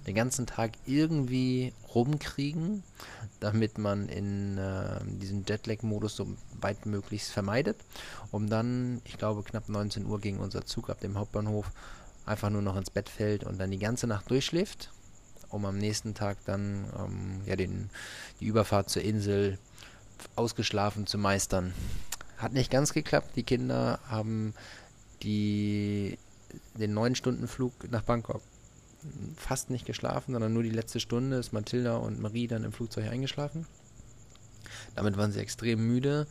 den 0.06 0.14
ganzen 0.14 0.46
Tag 0.46 0.72
irgendwie 0.84 1.72
rumkriegen, 1.94 2.82
damit 3.40 3.78
man 3.78 4.08
in 4.08 4.58
äh, 4.58 4.98
diesen 5.04 5.44
Jetlag-Modus 5.46 6.16
so 6.16 6.26
weit 6.60 6.86
möglichst 6.86 7.30
vermeidet, 7.30 7.78
um 8.30 8.50
dann, 8.50 9.00
ich 9.04 9.16
glaube, 9.16 9.42
knapp 9.44 9.68
19 9.68 10.06
Uhr 10.06 10.20
ging 10.20 10.38
unser 10.38 10.66
Zug 10.66 10.90
ab 10.90 11.00
dem 11.00 11.16
Hauptbahnhof 11.16 11.70
einfach 12.26 12.50
nur 12.50 12.62
noch 12.62 12.76
ins 12.76 12.90
Bett 12.90 13.08
fällt 13.08 13.44
und 13.44 13.58
dann 13.58 13.70
die 13.70 13.78
ganze 13.78 14.06
Nacht 14.06 14.28
durchschläft, 14.28 14.90
um 15.48 15.64
am 15.64 15.78
nächsten 15.78 16.14
Tag 16.14 16.38
dann 16.44 16.86
ähm, 16.98 17.42
ja, 17.46 17.56
den, 17.56 17.90
die 18.40 18.46
Überfahrt 18.46 18.90
zur 18.90 19.02
Insel 19.02 19.58
ausgeschlafen 20.36 21.06
zu 21.06 21.18
meistern. 21.18 21.72
Hat 22.42 22.52
nicht 22.52 22.72
ganz 22.72 22.92
geklappt. 22.92 23.36
Die 23.36 23.44
Kinder 23.44 24.00
haben 24.08 24.52
die, 25.22 26.18
den 26.74 26.92
9-Stunden-Flug 26.92 27.88
nach 27.90 28.02
Bangkok 28.02 28.42
fast 29.36 29.70
nicht 29.70 29.86
geschlafen, 29.86 30.32
sondern 30.32 30.52
nur 30.52 30.64
die 30.64 30.70
letzte 30.70 30.98
Stunde 30.98 31.36
ist 31.36 31.52
Mathilda 31.52 31.96
und 31.96 32.20
Marie 32.20 32.48
dann 32.48 32.64
im 32.64 32.72
Flugzeug 32.72 33.08
eingeschlafen. 33.08 33.66
Damit 34.96 35.16
waren 35.16 35.30
sie 35.30 35.38
extrem 35.38 35.86
müde. 35.86 36.26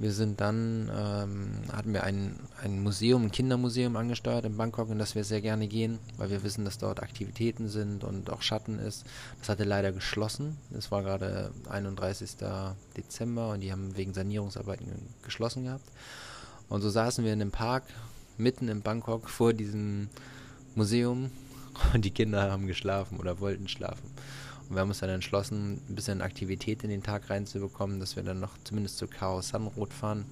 Wir 0.00 0.12
sind 0.12 0.40
dann, 0.40 0.90
ähm, 0.96 1.60
hatten 1.70 1.92
wir 1.92 2.04
ein, 2.04 2.40
ein 2.62 2.82
Museum, 2.82 3.24
ein 3.24 3.30
Kindermuseum 3.30 3.96
angesteuert 3.96 4.46
in 4.46 4.56
Bangkok, 4.56 4.88
in 4.88 4.98
das 4.98 5.14
wir 5.14 5.24
sehr 5.24 5.42
gerne 5.42 5.68
gehen, 5.68 5.98
weil 6.16 6.30
wir 6.30 6.42
wissen, 6.42 6.64
dass 6.64 6.78
dort 6.78 7.02
Aktivitäten 7.02 7.68
sind 7.68 8.02
und 8.02 8.30
auch 8.30 8.40
Schatten 8.40 8.78
ist. 8.78 9.04
Das 9.40 9.50
hatte 9.50 9.64
leider 9.64 9.92
geschlossen. 9.92 10.56
Es 10.72 10.90
war 10.90 11.02
gerade 11.02 11.50
31. 11.68 12.30
Dezember 12.96 13.50
und 13.50 13.60
die 13.60 13.72
haben 13.72 13.94
wegen 13.94 14.14
Sanierungsarbeiten 14.14 14.86
geschlossen 15.22 15.64
gehabt. 15.64 15.84
Und 16.70 16.80
so 16.80 16.88
saßen 16.88 17.22
wir 17.22 17.34
in 17.34 17.42
einem 17.42 17.50
Park 17.50 17.84
mitten 18.38 18.68
in 18.68 18.80
Bangkok 18.80 19.28
vor 19.28 19.52
diesem 19.52 20.08
Museum 20.74 21.30
und 21.92 22.06
die 22.06 22.10
Kinder 22.10 22.50
haben 22.50 22.66
geschlafen 22.66 23.18
oder 23.18 23.38
wollten 23.40 23.68
schlafen. 23.68 24.10
Wir 24.70 24.80
haben 24.80 24.88
uns 24.88 25.00
dann 25.00 25.10
entschlossen, 25.10 25.82
ein 25.88 25.94
bisschen 25.96 26.22
Aktivität 26.22 26.84
in 26.84 26.90
den 26.90 27.02
Tag 27.02 27.28
reinzubekommen, 27.28 27.98
dass 27.98 28.14
wir 28.14 28.22
dann 28.22 28.38
noch 28.38 28.56
zumindest 28.62 28.98
zu 28.98 29.08
Chaos 29.08 29.48
Sunroad 29.48 29.92
fahren 29.92 30.26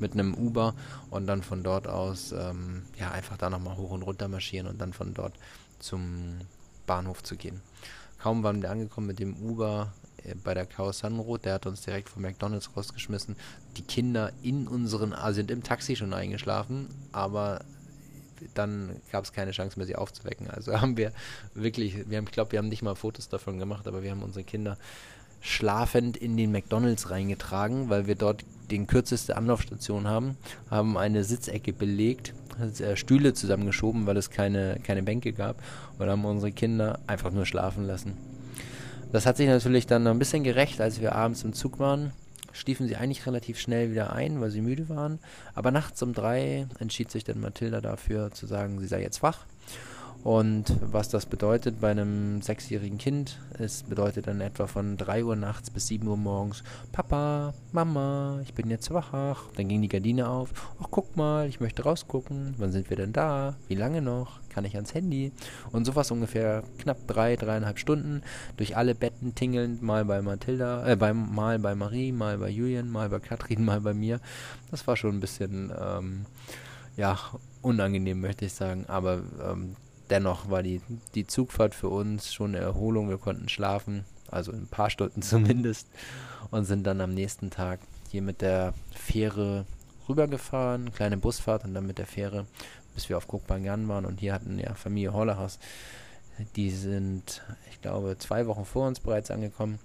mit 0.00 0.12
einem 0.14 0.34
Uber 0.34 0.74
und 1.10 1.28
dann 1.28 1.42
von 1.42 1.62
dort 1.62 1.86
aus 1.86 2.32
ähm, 2.32 2.82
ja 2.98 3.12
einfach 3.12 3.36
da 3.36 3.50
nochmal 3.50 3.76
hoch 3.76 3.92
und 3.92 4.02
runter 4.02 4.26
marschieren 4.26 4.66
und 4.66 4.80
dann 4.80 4.92
von 4.92 5.14
dort 5.14 5.34
zum 5.78 6.40
Bahnhof 6.86 7.22
zu 7.22 7.36
gehen. 7.36 7.60
Kaum 8.18 8.42
waren 8.42 8.62
wir 8.62 8.70
angekommen 8.70 9.06
mit 9.06 9.20
dem 9.20 9.36
Uber 9.36 9.92
äh, 10.24 10.34
bei 10.34 10.54
der 10.54 10.66
Chaos 10.66 10.98
Sunroad, 10.98 11.44
der 11.44 11.54
hat 11.54 11.66
uns 11.66 11.82
direkt 11.82 12.08
von 12.08 12.22
McDonalds 12.22 12.76
rausgeschmissen. 12.76 13.36
Die 13.76 13.82
Kinder 13.82 14.32
in 14.42 14.66
unseren, 14.66 15.12
also 15.12 15.36
sind 15.36 15.50
im 15.50 15.62
Taxi 15.62 15.94
schon 15.94 16.12
eingeschlafen, 16.12 16.88
aber 17.12 17.64
dann 18.54 18.96
gab 19.12 19.24
es 19.24 19.32
keine 19.32 19.50
Chance 19.52 19.78
mehr, 19.78 19.86
sie 19.86 19.96
aufzuwecken. 19.96 20.50
Also 20.50 20.80
haben 20.80 20.96
wir 20.96 21.12
wirklich, 21.54 22.08
wir 22.08 22.18
haben, 22.18 22.26
ich 22.26 22.32
glaube, 22.32 22.52
wir 22.52 22.58
haben 22.58 22.68
nicht 22.68 22.82
mal 22.82 22.94
Fotos 22.94 23.28
davon 23.28 23.58
gemacht, 23.58 23.86
aber 23.86 24.02
wir 24.02 24.10
haben 24.10 24.22
unsere 24.22 24.44
Kinder 24.44 24.78
schlafend 25.40 26.16
in 26.16 26.36
den 26.38 26.52
McDonalds 26.52 27.10
reingetragen, 27.10 27.90
weil 27.90 28.06
wir 28.06 28.14
dort 28.14 28.44
den 28.70 28.86
kürzeste 28.86 29.36
Anlaufstation 29.36 30.08
haben, 30.08 30.38
haben 30.70 30.96
eine 30.96 31.22
Sitzecke 31.22 31.74
belegt, 31.74 32.32
äh, 32.80 32.96
Stühle 32.96 33.34
zusammengeschoben, 33.34 34.06
weil 34.06 34.16
es 34.16 34.30
keine, 34.30 34.80
keine 34.82 35.02
Bänke 35.02 35.32
gab 35.32 35.62
und 35.98 36.08
haben 36.08 36.24
unsere 36.24 36.50
Kinder 36.50 36.98
einfach 37.06 37.30
nur 37.30 37.44
schlafen 37.44 37.84
lassen. 37.86 38.16
Das 39.12 39.26
hat 39.26 39.36
sich 39.36 39.46
natürlich 39.46 39.86
dann 39.86 40.06
ein 40.06 40.18
bisschen 40.18 40.44
gerecht, 40.44 40.80
als 40.80 41.00
wir 41.00 41.14
abends 41.14 41.44
im 41.44 41.52
Zug 41.52 41.78
waren. 41.78 42.12
Schliefen 42.54 42.88
sie 42.88 42.96
eigentlich 42.96 43.26
relativ 43.26 43.58
schnell 43.58 43.90
wieder 43.90 44.12
ein, 44.12 44.40
weil 44.40 44.50
sie 44.50 44.62
müde 44.62 44.88
waren. 44.88 45.18
Aber 45.54 45.70
nachts 45.70 46.02
um 46.02 46.14
drei 46.14 46.66
entschied 46.78 47.10
sich 47.10 47.24
dann 47.24 47.40
Mathilda 47.40 47.82
dafür 47.82 48.30
zu 48.30 48.46
sagen, 48.46 48.78
sie 48.80 48.86
sei 48.86 49.02
jetzt 49.02 49.22
wach 49.22 49.44
und 50.24 50.74
was 50.80 51.10
das 51.10 51.26
bedeutet 51.26 51.82
bei 51.82 51.90
einem 51.90 52.40
sechsjährigen 52.40 52.96
Kind, 52.96 53.38
es 53.58 53.82
bedeutet 53.82 54.26
dann 54.26 54.40
etwa 54.40 54.66
von 54.66 54.96
3 54.96 55.22
Uhr 55.22 55.36
nachts 55.36 55.68
bis 55.68 55.88
7 55.88 56.08
Uhr 56.08 56.16
morgens, 56.16 56.64
Papa, 56.92 57.52
Mama, 57.72 58.40
ich 58.42 58.54
bin 58.54 58.70
jetzt 58.70 58.90
wach. 58.90 59.12
Dann 59.56 59.68
ging 59.68 59.82
die 59.82 59.88
Gardine 59.88 60.30
auf, 60.30 60.48
ach 60.80 60.86
guck 60.90 61.14
mal, 61.14 61.46
ich 61.46 61.60
möchte 61.60 61.82
rausgucken, 61.82 62.54
wann 62.56 62.72
sind 62.72 62.88
wir 62.88 62.96
denn 62.96 63.12
da, 63.12 63.54
wie 63.68 63.74
lange 63.74 64.00
noch, 64.00 64.40
kann 64.48 64.64
ich 64.64 64.76
ans 64.76 64.94
Handy? 64.94 65.30
Und 65.72 65.84
sowas 65.84 66.10
ungefähr 66.10 66.62
knapp 66.78 67.06
drei, 67.06 67.36
dreieinhalb 67.36 67.78
Stunden 67.78 68.22
durch 68.56 68.78
alle 68.78 68.94
Betten 68.94 69.34
tingelnd, 69.34 69.82
mal 69.82 70.06
bei 70.06 70.22
Mathilda, 70.22 70.86
äh, 70.86 70.96
bei, 70.96 71.12
mal 71.12 71.58
bei 71.58 71.74
Marie, 71.74 72.12
mal 72.12 72.38
bei 72.38 72.48
Julian, 72.48 72.88
mal 72.88 73.10
bei 73.10 73.18
Katrin, 73.18 73.62
mal 73.62 73.82
bei 73.82 73.92
mir. 73.92 74.20
Das 74.70 74.86
war 74.86 74.96
schon 74.96 75.16
ein 75.16 75.20
bisschen, 75.20 75.70
ähm, 75.78 76.24
ja, 76.96 77.18
unangenehm, 77.60 78.22
möchte 78.22 78.46
ich 78.46 78.54
sagen, 78.54 78.86
aber 78.88 79.20
ähm, 79.42 79.76
dennoch 80.10 80.50
war 80.50 80.62
die, 80.62 80.80
die 81.14 81.26
Zugfahrt 81.26 81.74
für 81.74 81.88
uns 81.88 82.32
schon 82.32 82.54
eine 82.54 82.64
Erholung. 82.64 83.08
Wir 83.08 83.18
konnten 83.18 83.48
schlafen, 83.48 84.04
also 84.30 84.52
ein 84.52 84.66
paar 84.66 84.90
Stunden 84.90 85.22
zumindest, 85.22 85.88
und 86.50 86.64
sind 86.64 86.84
dann 86.84 87.00
am 87.00 87.14
nächsten 87.14 87.50
Tag 87.50 87.80
hier 88.10 88.22
mit 88.22 88.40
der 88.40 88.74
Fähre 88.92 89.66
rübergefahren, 90.08 90.92
kleine 90.92 91.16
Busfahrt 91.16 91.64
und 91.64 91.74
dann 91.74 91.86
mit 91.86 91.98
der 91.98 92.06
Fähre, 92.06 92.46
bis 92.94 93.08
wir 93.08 93.16
auf 93.16 93.26
Kokbangan 93.26 93.88
waren. 93.88 94.04
Und 94.04 94.20
hier 94.20 94.34
hatten 94.34 94.58
ja 94.58 94.74
Familie 94.74 95.12
Hollachers, 95.12 95.58
die 96.56 96.70
sind, 96.70 97.42
ich 97.70 97.80
glaube, 97.80 98.16
zwei 98.18 98.46
Wochen 98.46 98.64
vor 98.64 98.86
uns 98.86 99.00
bereits 99.00 99.30
angekommen. 99.30 99.78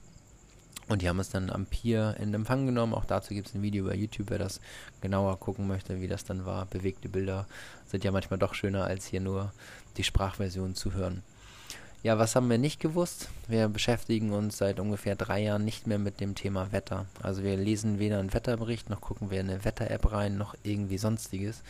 Und 0.89 1.03
die 1.03 1.07
haben 1.07 1.19
es 1.19 1.29
dann 1.29 1.51
am 1.51 1.67
Pier 1.67 2.15
in 2.19 2.33
Empfang 2.33 2.65
genommen. 2.65 2.95
Auch 2.95 3.05
dazu 3.05 3.35
gibt 3.35 3.47
es 3.47 3.53
ein 3.53 3.61
Video 3.61 3.85
bei 3.85 3.93
YouTube, 3.93 4.31
wer 4.31 4.39
das 4.39 4.59
genauer 5.01 5.39
gucken 5.39 5.67
möchte, 5.67 6.01
wie 6.01 6.07
das 6.07 6.25
dann 6.25 6.45
war. 6.45 6.65
Bewegte 6.65 7.09
Bilder 7.09 7.45
sind 7.85 8.03
ja 8.03 8.11
manchmal 8.11 8.39
doch 8.39 8.55
schöner, 8.55 8.85
als 8.85 9.05
hier 9.05 9.21
nur 9.21 9.53
die 9.97 10.03
Sprachversion 10.03 10.73
zu 10.73 10.93
hören. 10.93 11.21
Ja, 12.01 12.17
was 12.17 12.35
haben 12.35 12.49
wir 12.49 12.57
nicht 12.57 12.79
gewusst? 12.79 13.29
Wir 13.47 13.67
beschäftigen 13.67 14.31
uns 14.31 14.57
seit 14.57 14.79
ungefähr 14.79 15.15
drei 15.15 15.41
Jahren 15.41 15.65
nicht 15.65 15.85
mehr 15.85 15.99
mit 15.99 16.21
dem 16.21 16.33
Thema 16.33 16.71
Wetter. 16.71 17.05
Also 17.21 17.43
wir 17.43 17.55
lesen 17.55 17.99
weder 17.99 18.19
einen 18.19 18.33
Wetterbericht, 18.33 18.89
noch 18.89 19.01
gucken 19.01 19.29
wir 19.29 19.41
in 19.41 19.49
eine 19.49 19.65
Wetter-App 19.65 20.11
rein, 20.11 20.37
noch 20.37 20.55
irgendwie 20.63 20.97
sonstiges. 20.97 21.61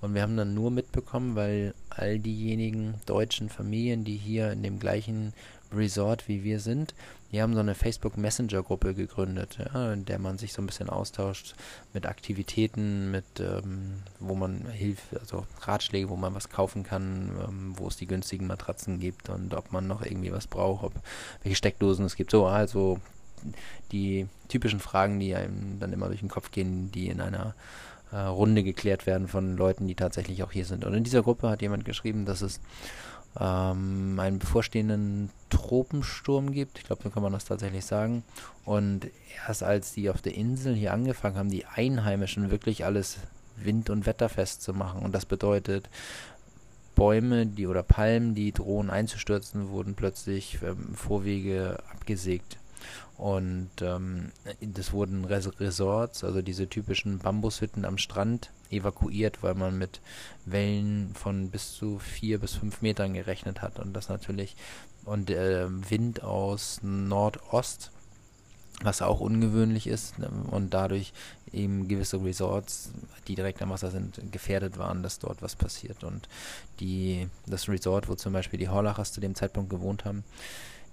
Und 0.00 0.14
wir 0.14 0.22
haben 0.22 0.36
dann 0.36 0.54
nur 0.54 0.70
mitbekommen, 0.70 1.36
weil 1.36 1.74
all 1.90 2.18
diejenigen 2.18 2.94
deutschen 3.06 3.48
Familien, 3.48 4.04
die 4.04 4.16
hier 4.16 4.50
in 4.52 4.62
dem 4.62 4.78
gleichen 4.78 5.32
Resort 5.72 6.26
wie 6.26 6.42
wir 6.42 6.58
sind, 6.58 6.94
die 7.30 7.40
haben 7.40 7.54
so 7.54 7.60
eine 7.60 7.76
Facebook 7.76 8.16
Messenger 8.16 8.62
Gruppe 8.62 8.94
gegründet, 8.94 9.58
ja, 9.58 9.92
in 9.92 10.04
der 10.04 10.18
man 10.18 10.36
sich 10.36 10.52
so 10.52 10.62
ein 10.62 10.66
bisschen 10.66 10.88
austauscht 10.88 11.54
mit 11.92 12.06
Aktivitäten, 12.06 13.10
mit 13.12 13.24
ähm, 13.38 14.02
wo 14.18 14.34
man 14.34 14.66
Hilfe, 14.66 15.20
also 15.20 15.46
Ratschläge, 15.60 16.08
wo 16.08 16.16
man 16.16 16.34
was 16.34 16.48
kaufen 16.48 16.82
kann, 16.82 17.30
ähm, 17.46 17.74
wo 17.76 17.86
es 17.86 17.96
die 17.96 18.06
günstigen 18.06 18.48
Matratzen 18.48 18.98
gibt 18.98 19.28
und 19.28 19.54
ob 19.54 19.70
man 19.70 19.86
noch 19.86 20.02
irgendwie 20.02 20.32
was 20.32 20.48
braucht, 20.48 20.84
ob 20.84 20.92
welche 21.42 21.56
Steckdosen 21.56 22.04
es 22.04 22.16
gibt. 22.16 22.32
So, 22.32 22.46
also 22.46 22.98
die 23.92 24.26
typischen 24.48 24.80
Fragen, 24.80 25.20
die 25.20 25.34
einem 25.34 25.78
dann 25.78 25.92
immer 25.92 26.08
durch 26.08 26.20
den 26.20 26.28
Kopf 26.28 26.50
gehen, 26.50 26.90
die 26.90 27.08
in 27.08 27.20
einer 27.20 27.54
äh, 28.12 28.16
Runde 28.16 28.62
geklärt 28.62 29.06
werden 29.06 29.28
von 29.28 29.56
Leuten, 29.56 29.86
die 29.86 29.94
tatsächlich 29.94 30.42
auch 30.42 30.52
hier 30.52 30.64
sind. 30.64 30.84
Und 30.84 30.94
in 30.94 31.04
dieser 31.04 31.22
Gruppe 31.22 31.48
hat 31.48 31.62
jemand 31.62 31.84
geschrieben, 31.84 32.24
dass 32.24 32.42
es 32.42 32.60
ähm, 33.38 34.18
einen 34.18 34.38
bevorstehenden 34.38 35.30
Tropensturm 35.50 36.52
gibt. 36.52 36.78
Ich 36.78 36.84
glaube, 36.84 37.02
so 37.02 37.10
kann 37.10 37.22
man 37.22 37.32
das 37.32 37.44
tatsächlich 37.44 37.84
sagen. 37.84 38.24
Und 38.64 39.08
erst 39.46 39.62
als 39.62 39.92
die 39.92 40.10
auf 40.10 40.22
der 40.22 40.34
Insel 40.34 40.74
hier 40.74 40.92
angefangen 40.92 41.36
haben, 41.36 41.50
die 41.50 41.66
Einheimischen 41.66 42.50
wirklich 42.50 42.84
alles 42.84 43.18
wind- 43.56 43.90
und 43.90 44.06
wetterfest 44.06 44.62
zu 44.62 44.72
machen. 44.72 45.02
Und 45.02 45.14
das 45.14 45.26
bedeutet, 45.26 45.88
Bäume, 46.94 47.46
die 47.46 47.66
oder 47.66 47.82
Palmen, 47.82 48.34
die 48.34 48.52
drohen 48.52 48.90
einzustürzen, 48.90 49.70
wurden 49.70 49.94
plötzlich 49.94 50.58
ähm, 50.62 50.94
Vorwege 50.94 51.78
abgesägt. 51.92 52.58
Und 53.16 53.70
ähm, 53.80 54.32
das 54.60 54.92
wurden 54.92 55.24
Resorts, 55.24 56.24
also 56.24 56.42
diese 56.42 56.68
typischen 56.68 57.18
Bambushütten 57.18 57.84
am 57.84 57.98
Strand, 57.98 58.50
evakuiert, 58.70 59.42
weil 59.42 59.54
man 59.54 59.76
mit 59.78 60.00
Wellen 60.44 61.12
von 61.14 61.50
bis 61.50 61.72
zu 61.72 61.98
vier 61.98 62.38
bis 62.38 62.54
fünf 62.54 62.82
Metern 62.82 63.14
gerechnet 63.14 63.62
hat. 63.62 63.78
Und 63.78 63.92
das 63.92 64.08
natürlich, 64.08 64.56
und 65.04 65.30
äh, 65.30 65.66
Wind 65.68 66.22
aus 66.22 66.80
Nordost, 66.82 67.90
was 68.82 69.02
auch 69.02 69.20
ungewöhnlich 69.20 69.86
ist 69.86 70.18
ne, 70.18 70.30
und 70.50 70.72
dadurch 70.72 71.12
eben 71.52 71.88
gewisse 71.88 72.22
Resorts, 72.22 72.92
die 73.28 73.34
direkt 73.34 73.60
am 73.60 73.70
Wasser 73.70 73.90
sind, 73.90 74.20
gefährdet 74.32 74.78
waren, 74.78 75.02
dass 75.02 75.18
dort 75.18 75.42
was 75.42 75.56
passiert. 75.56 76.04
Und 76.04 76.28
die, 76.78 77.28
das 77.46 77.68
Resort, 77.68 78.08
wo 78.08 78.14
zum 78.14 78.32
Beispiel 78.32 78.58
die 78.58 78.68
Horlachers 78.68 79.12
zu 79.12 79.20
dem 79.20 79.34
Zeitpunkt 79.34 79.70
gewohnt 79.70 80.04
haben, 80.04 80.24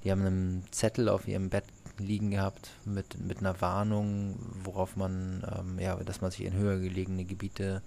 die 0.03 0.11
haben 0.11 0.25
einen 0.25 0.63
Zettel 0.71 1.09
auf 1.09 1.27
ihrem 1.27 1.49
Bett 1.49 1.65
liegen 1.99 2.31
gehabt 2.31 2.71
mit, 2.85 3.19
mit 3.19 3.39
einer 3.39 3.59
Warnung, 3.61 4.37
worauf 4.63 4.95
man, 4.95 5.45
ähm, 5.57 5.79
ja, 5.79 5.95
dass 5.95 6.21
man 6.21 6.31
sich 6.31 6.45
in 6.45 6.53
höher 6.53 6.79
gelegene 6.79 7.25
Gebiete 7.25 7.81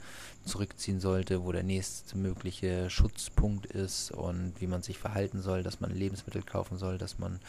zurückziehen 0.44 1.00
sollte, 1.00 1.44
wo 1.44 1.52
der 1.52 1.62
nächste 1.62 2.16
mögliche 2.16 2.90
Schutzpunkt 2.90 3.66
ist 3.66 4.10
und 4.10 4.54
wie 4.58 4.66
man 4.66 4.82
sich 4.82 4.98
verhalten 4.98 5.40
soll, 5.42 5.62
dass 5.62 5.80
man 5.80 5.94
Lebensmittel 5.94 6.42
kaufen 6.42 6.78
soll, 6.78 6.98
dass 6.98 7.18
man 7.18 7.40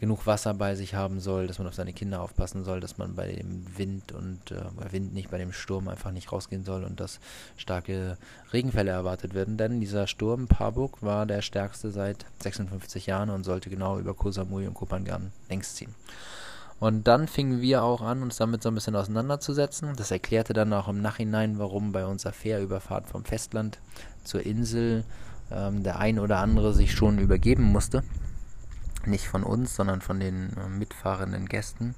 genug 0.00 0.26
Wasser 0.26 0.54
bei 0.54 0.74
sich 0.74 0.94
haben 0.94 1.20
soll, 1.20 1.46
dass 1.46 1.58
man 1.58 1.68
auf 1.68 1.74
seine 1.74 1.92
Kinder 1.92 2.22
aufpassen 2.22 2.64
soll, 2.64 2.80
dass 2.80 2.96
man 2.96 3.14
bei 3.14 3.32
dem 3.32 3.66
Wind 3.76 4.12
und 4.12 4.50
äh, 4.50 4.62
bei 4.74 4.90
Wind 4.92 5.12
nicht, 5.12 5.30
bei 5.30 5.36
dem 5.36 5.52
Sturm 5.52 5.88
einfach 5.88 6.10
nicht 6.10 6.32
rausgehen 6.32 6.64
soll 6.64 6.84
und 6.84 7.00
dass 7.00 7.20
starke 7.58 8.16
Regenfälle 8.52 8.90
erwartet 8.90 9.34
werden. 9.34 9.58
Denn 9.58 9.78
dieser 9.78 10.06
Sturm 10.06 10.48
Pabuk 10.48 11.02
war 11.02 11.26
der 11.26 11.42
stärkste 11.42 11.90
seit 11.90 12.24
56 12.42 13.06
Jahren 13.06 13.28
und 13.28 13.44
sollte 13.44 13.68
genau 13.68 13.98
über 13.98 14.14
Koh 14.14 14.30
Samui 14.30 14.66
und 14.66 14.74
Kopangan 14.74 15.32
längs 15.50 15.74
ziehen. 15.74 15.94
Und 16.78 17.06
dann 17.06 17.28
fingen 17.28 17.60
wir 17.60 17.82
auch 17.82 18.00
an, 18.00 18.22
uns 18.22 18.38
damit 18.38 18.62
so 18.62 18.70
ein 18.70 18.74
bisschen 18.74 18.96
auseinanderzusetzen. 18.96 19.96
Das 19.96 20.10
erklärte 20.10 20.54
dann 20.54 20.72
auch 20.72 20.88
im 20.88 21.02
Nachhinein, 21.02 21.58
warum 21.58 21.92
bei 21.92 22.06
unserer 22.06 22.32
Fährüberfahrt 22.32 23.06
vom 23.06 23.26
Festland 23.26 23.78
zur 24.24 24.46
Insel 24.46 25.04
ähm, 25.50 25.82
der 25.82 25.98
ein 25.98 26.18
oder 26.18 26.38
andere 26.38 26.72
sich 26.72 26.92
schon 26.92 27.18
übergeben 27.18 27.64
musste 27.64 28.02
nicht 29.06 29.28
von 29.28 29.42
uns, 29.42 29.74
sondern 29.76 30.00
von 30.00 30.20
den 30.20 30.56
äh, 30.56 30.68
mitfahrenden 30.68 31.46
Gästen. 31.46 31.94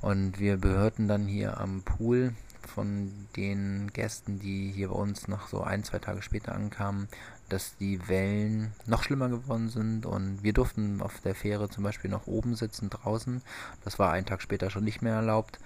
Und 0.00 0.40
wir 0.40 0.56
behörten 0.56 1.06
dann 1.06 1.26
hier 1.26 1.60
am 1.60 1.82
Pool 1.82 2.34
von 2.66 3.12
den 3.36 3.90
Gästen, 3.92 4.38
die 4.38 4.70
hier 4.70 4.88
bei 4.88 4.94
uns 4.94 5.28
noch 5.28 5.48
so 5.48 5.62
ein, 5.62 5.84
zwei 5.84 5.98
Tage 5.98 6.22
später 6.22 6.54
ankamen, 6.54 7.08
dass 7.48 7.76
die 7.76 8.08
Wellen 8.08 8.72
noch 8.86 9.02
schlimmer 9.02 9.28
geworden 9.28 9.68
sind 9.68 10.06
und 10.06 10.42
wir 10.42 10.52
durften 10.52 11.02
auf 11.02 11.20
der 11.20 11.34
Fähre 11.34 11.68
zum 11.68 11.84
Beispiel 11.84 12.10
noch 12.10 12.26
oben 12.26 12.54
sitzen 12.54 12.88
draußen. 12.88 13.42
Das 13.84 13.98
war 13.98 14.12
einen 14.12 14.26
Tag 14.26 14.42
später 14.42 14.70
schon 14.70 14.84
nicht 14.84 15.02
mehr 15.02 15.14
erlaubt. 15.14 15.58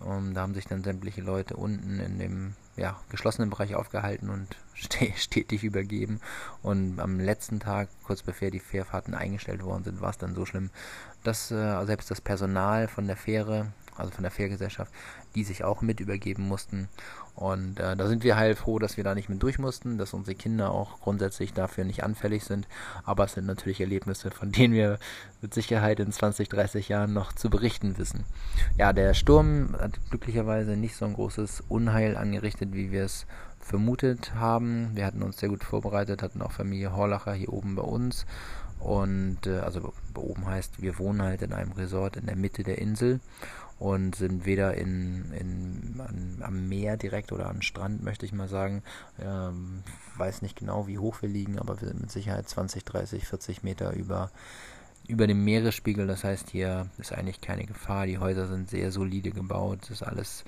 Und 0.00 0.34
da 0.34 0.40
haben 0.40 0.54
sich 0.54 0.66
dann 0.66 0.82
sämtliche 0.82 1.20
Leute 1.20 1.56
unten 1.56 2.00
in 2.00 2.18
dem 2.18 2.54
ja, 2.80 2.98
geschlossenen 3.10 3.50
Bereich 3.50 3.74
aufgehalten 3.74 4.30
und 4.30 4.56
stetig 5.16 5.62
übergeben. 5.62 6.20
Und 6.62 6.98
am 6.98 7.20
letzten 7.20 7.60
Tag, 7.60 7.88
kurz 8.04 8.22
bevor 8.22 8.50
die 8.50 8.58
Fährfahrten 8.58 9.14
eingestellt 9.14 9.62
worden 9.62 9.84
sind, 9.84 10.00
war 10.00 10.10
es 10.10 10.18
dann 10.18 10.34
so 10.34 10.46
schlimm, 10.46 10.70
dass 11.22 11.50
äh, 11.50 11.84
selbst 11.84 12.10
das 12.10 12.22
Personal 12.22 12.88
von 12.88 13.06
der 13.06 13.16
Fähre 13.16 13.68
also 14.00 14.12
von 14.12 14.22
der 14.22 14.30
Fährgesellschaft, 14.30 14.92
die 15.34 15.44
sich 15.44 15.62
auch 15.62 15.82
mit 15.82 16.00
übergeben 16.00 16.48
mussten. 16.48 16.88
Und 17.34 17.80
äh, 17.80 17.96
da 17.96 18.06
sind 18.06 18.22
wir 18.22 18.36
heilfroh, 18.36 18.78
dass 18.78 18.96
wir 18.96 19.04
da 19.04 19.14
nicht 19.14 19.28
mit 19.28 19.42
durch 19.42 19.58
mussten, 19.58 19.98
dass 19.98 20.12
unsere 20.12 20.34
Kinder 20.34 20.70
auch 20.70 21.00
grundsätzlich 21.00 21.52
dafür 21.52 21.84
nicht 21.84 22.04
anfällig 22.04 22.44
sind. 22.44 22.68
Aber 23.04 23.24
es 23.24 23.32
sind 23.32 23.46
natürlich 23.46 23.80
Erlebnisse, 23.80 24.30
von 24.30 24.52
denen 24.52 24.74
wir 24.74 24.98
mit 25.40 25.54
Sicherheit 25.54 26.00
in 26.00 26.12
20, 26.12 26.48
30 26.48 26.88
Jahren 26.88 27.12
noch 27.12 27.32
zu 27.32 27.48
berichten 27.48 27.96
wissen. 27.98 28.24
Ja, 28.76 28.92
der 28.92 29.14
Sturm 29.14 29.74
hat 29.78 29.98
glücklicherweise 30.10 30.76
nicht 30.76 30.96
so 30.96 31.06
ein 31.06 31.14
großes 31.14 31.62
Unheil 31.68 32.16
angerichtet, 32.16 32.72
wie 32.72 32.90
wir 32.90 33.04
es 33.04 33.26
vermutet 33.58 34.34
haben. 34.34 34.90
Wir 34.94 35.06
hatten 35.06 35.22
uns 35.22 35.38
sehr 35.38 35.48
gut 35.48 35.64
vorbereitet, 35.64 36.22
hatten 36.22 36.42
auch 36.42 36.52
Familie 36.52 36.94
Horlacher 36.94 37.32
hier 37.32 37.52
oben 37.52 37.76
bei 37.76 37.82
uns. 37.82 38.26
Und 38.80 39.46
äh, 39.46 39.58
also 39.58 39.92
oben 40.14 40.46
heißt, 40.46 40.80
wir 40.82 40.98
wohnen 40.98 41.22
halt 41.22 41.42
in 41.42 41.52
einem 41.52 41.72
Resort 41.72 42.16
in 42.16 42.26
der 42.26 42.36
Mitte 42.36 42.62
der 42.62 42.78
Insel 42.78 43.20
und 43.80 44.14
sind 44.14 44.44
weder 44.44 44.74
in, 44.74 45.32
in, 45.32 46.00
an, 46.00 46.42
am 46.42 46.68
Meer 46.68 46.98
direkt 46.98 47.32
oder 47.32 47.48
am 47.48 47.62
Strand, 47.62 48.04
möchte 48.04 48.26
ich 48.26 48.32
mal 48.32 48.46
sagen. 48.46 48.82
Ähm, 49.18 49.82
weiß 50.18 50.42
nicht 50.42 50.58
genau, 50.58 50.86
wie 50.86 50.98
hoch 50.98 51.22
wir 51.22 51.30
liegen, 51.30 51.58
aber 51.58 51.80
wir 51.80 51.88
sind 51.88 52.02
mit 52.02 52.10
Sicherheit 52.10 52.46
20, 52.46 52.84
30, 52.84 53.26
40 53.26 53.62
Meter 53.62 53.94
über, 53.94 54.30
über 55.08 55.26
dem 55.26 55.42
Meeresspiegel. 55.44 56.06
Das 56.06 56.24
heißt, 56.24 56.50
hier 56.50 56.88
ist 56.98 57.14
eigentlich 57.14 57.40
keine 57.40 57.64
Gefahr. 57.64 58.04
Die 58.04 58.18
Häuser 58.18 58.48
sind 58.48 58.68
sehr 58.68 58.92
solide 58.92 59.30
gebaut. 59.30 59.78
Es 59.84 59.90
ist 59.90 60.02
alles 60.02 60.44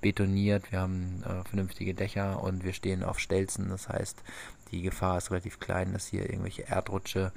betoniert. 0.00 0.70
Wir 0.70 0.78
haben 0.80 1.24
äh, 1.24 1.42
vernünftige 1.48 1.92
Dächer 1.92 2.40
und 2.40 2.62
wir 2.62 2.72
stehen 2.72 3.02
auf 3.02 3.18
Stelzen. 3.18 3.68
Das 3.68 3.88
heißt, 3.88 4.22
die 4.70 4.82
Gefahr 4.82 5.18
ist 5.18 5.32
relativ 5.32 5.58
klein, 5.58 5.92
dass 5.92 6.06
hier 6.06 6.30
irgendwelche 6.30 6.62
Erdrutsche 6.62 7.32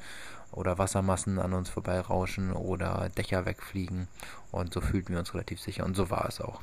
oder 0.51 0.77
Wassermassen 0.77 1.39
an 1.39 1.53
uns 1.53 1.69
vorbeirauschen 1.69 2.53
oder 2.53 3.09
Dächer 3.17 3.45
wegfliegen. 3.45 4.07
Und 4.51 4.73
so 4.73 4.81
fühlten 4.81 5.13
wir 5.13 5.19
uns 5.19 5.33
relativ 5.33 5.59
sicher. 5.61 5.85
Und 5.85 5.95
so 5.95 6.09
war 6.09 6.27
es 6.27 6.41
auch. 6.41 6.61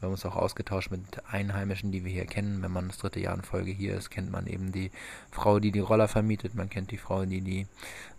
Wir 0.00 0.06
haben 0.06 0.12
uns 0.12 0.24
auch 0.24 0.36
ausgetauscht 0.36 0.90
mit 0.90 1.00
Einheimischen, 1.30 1.92
die 1.92 2.04
wir 2.04 2.12
hier 2.12 2.26
kennen. 2.26 2.62
Wenn 2.62 2.72
man 2.72 2.88
das 2.88 2.98
dritte 2.98 3.20
Jahr 3.20 3.34
in 3.34 3.42
Folge 3.42 3.70
hier 3.70 3.96
ist, 3.96 4.10
kennt 4.10 4.30
man 4.30 4.46
eben 4.46 4.72
die 4.72 4.90
Frau, 5.30 5.60
die 5.60 5.72
die 5.72 5.80
Roller 5.80 6.08
vermietet. 6.08 6.54
Man 6.54 6.70
kennt 6.70 6.90
die 6.90 6.98
Frau, 6.98 7.24
die 7.24 7.40
die 7.40 7.66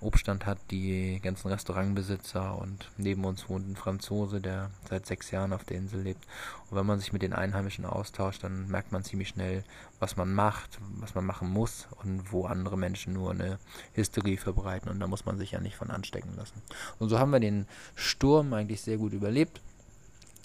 Obststand 0.02 0.46
hat, 0.46 0.58
die 0.72 1.20
ganzen 1.22 1.50
Restaurantbesitzer. 1.50 2.58
Und 2.58 2.92
neben 2.98 3.26
uns 3.26 3.50
wohnt 3.50 3.68
ein 3.70 3.76
Franzose, 3.76 4.40
der 4.40 4.72
seit 4.90 5.06
sechs 5.06 5.32
Jahren 5.32 5.54
auf 5.54 5.64
der 5.64 5.78
Insel 5.78 6.02
lebt. 6.02 6.26
Und 6.70 6.78
wenn 6.78 6.86
man 6.86 7.00
sich 7.00 7.12
mit 7.14 7.22
den 7.22 7.34
Einheimischen 7.34 7.86
austauscht, 7.86 8.44
dann 8.44 8.68
merkt 8.68 8.92
man 8.92 9.04
ziemlich 9.04 9.30
schnell, 9.30 9.64
was 10.00 10.16
man 10.16 10.34
macht, 10.34 10.80
was 10.98 11.16
man 11.16 11.26
machen 11.26 11.50
muss 11.50 11.88
und 12.04 12.32
wo 12.32 12.46
andere 12.46 12.78
Menschen 12.78 13.14
nur 13.14 13.32
eine 13.32 13.60
Hysterie 13.94 14.38
verbreiten. 14.38 14.90
Und 14.90 15.00
da 15.00 15.08
muss 15.08 15.26
man 15.26 15.38
sich 15.38 15.52
ja 15.52 15.60
nicht 15.60 15.76
von 15.76 15.90
anstecken 15.90 16.36
lassen. 16.36 16.62
Und 17.00 17.10
so 17.10 17.20
haben 17.20 17.32
wir 17.32 17.40
den 17.40 17.68
Sturm 17.96 18.54
eigentlich 18.54 18.82
sehr 18.82 18.98
gut 18.98 19.09
überlebt. 19.14 19.62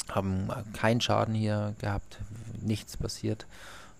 Haben 0.09 0.49
keinen 0.75 1.00
Schaden 1.00 1.35
hier 1.35 1.75
gehabt, 1.78 2.18
nichts 2.61 2.97
passiert. 2.97 3.47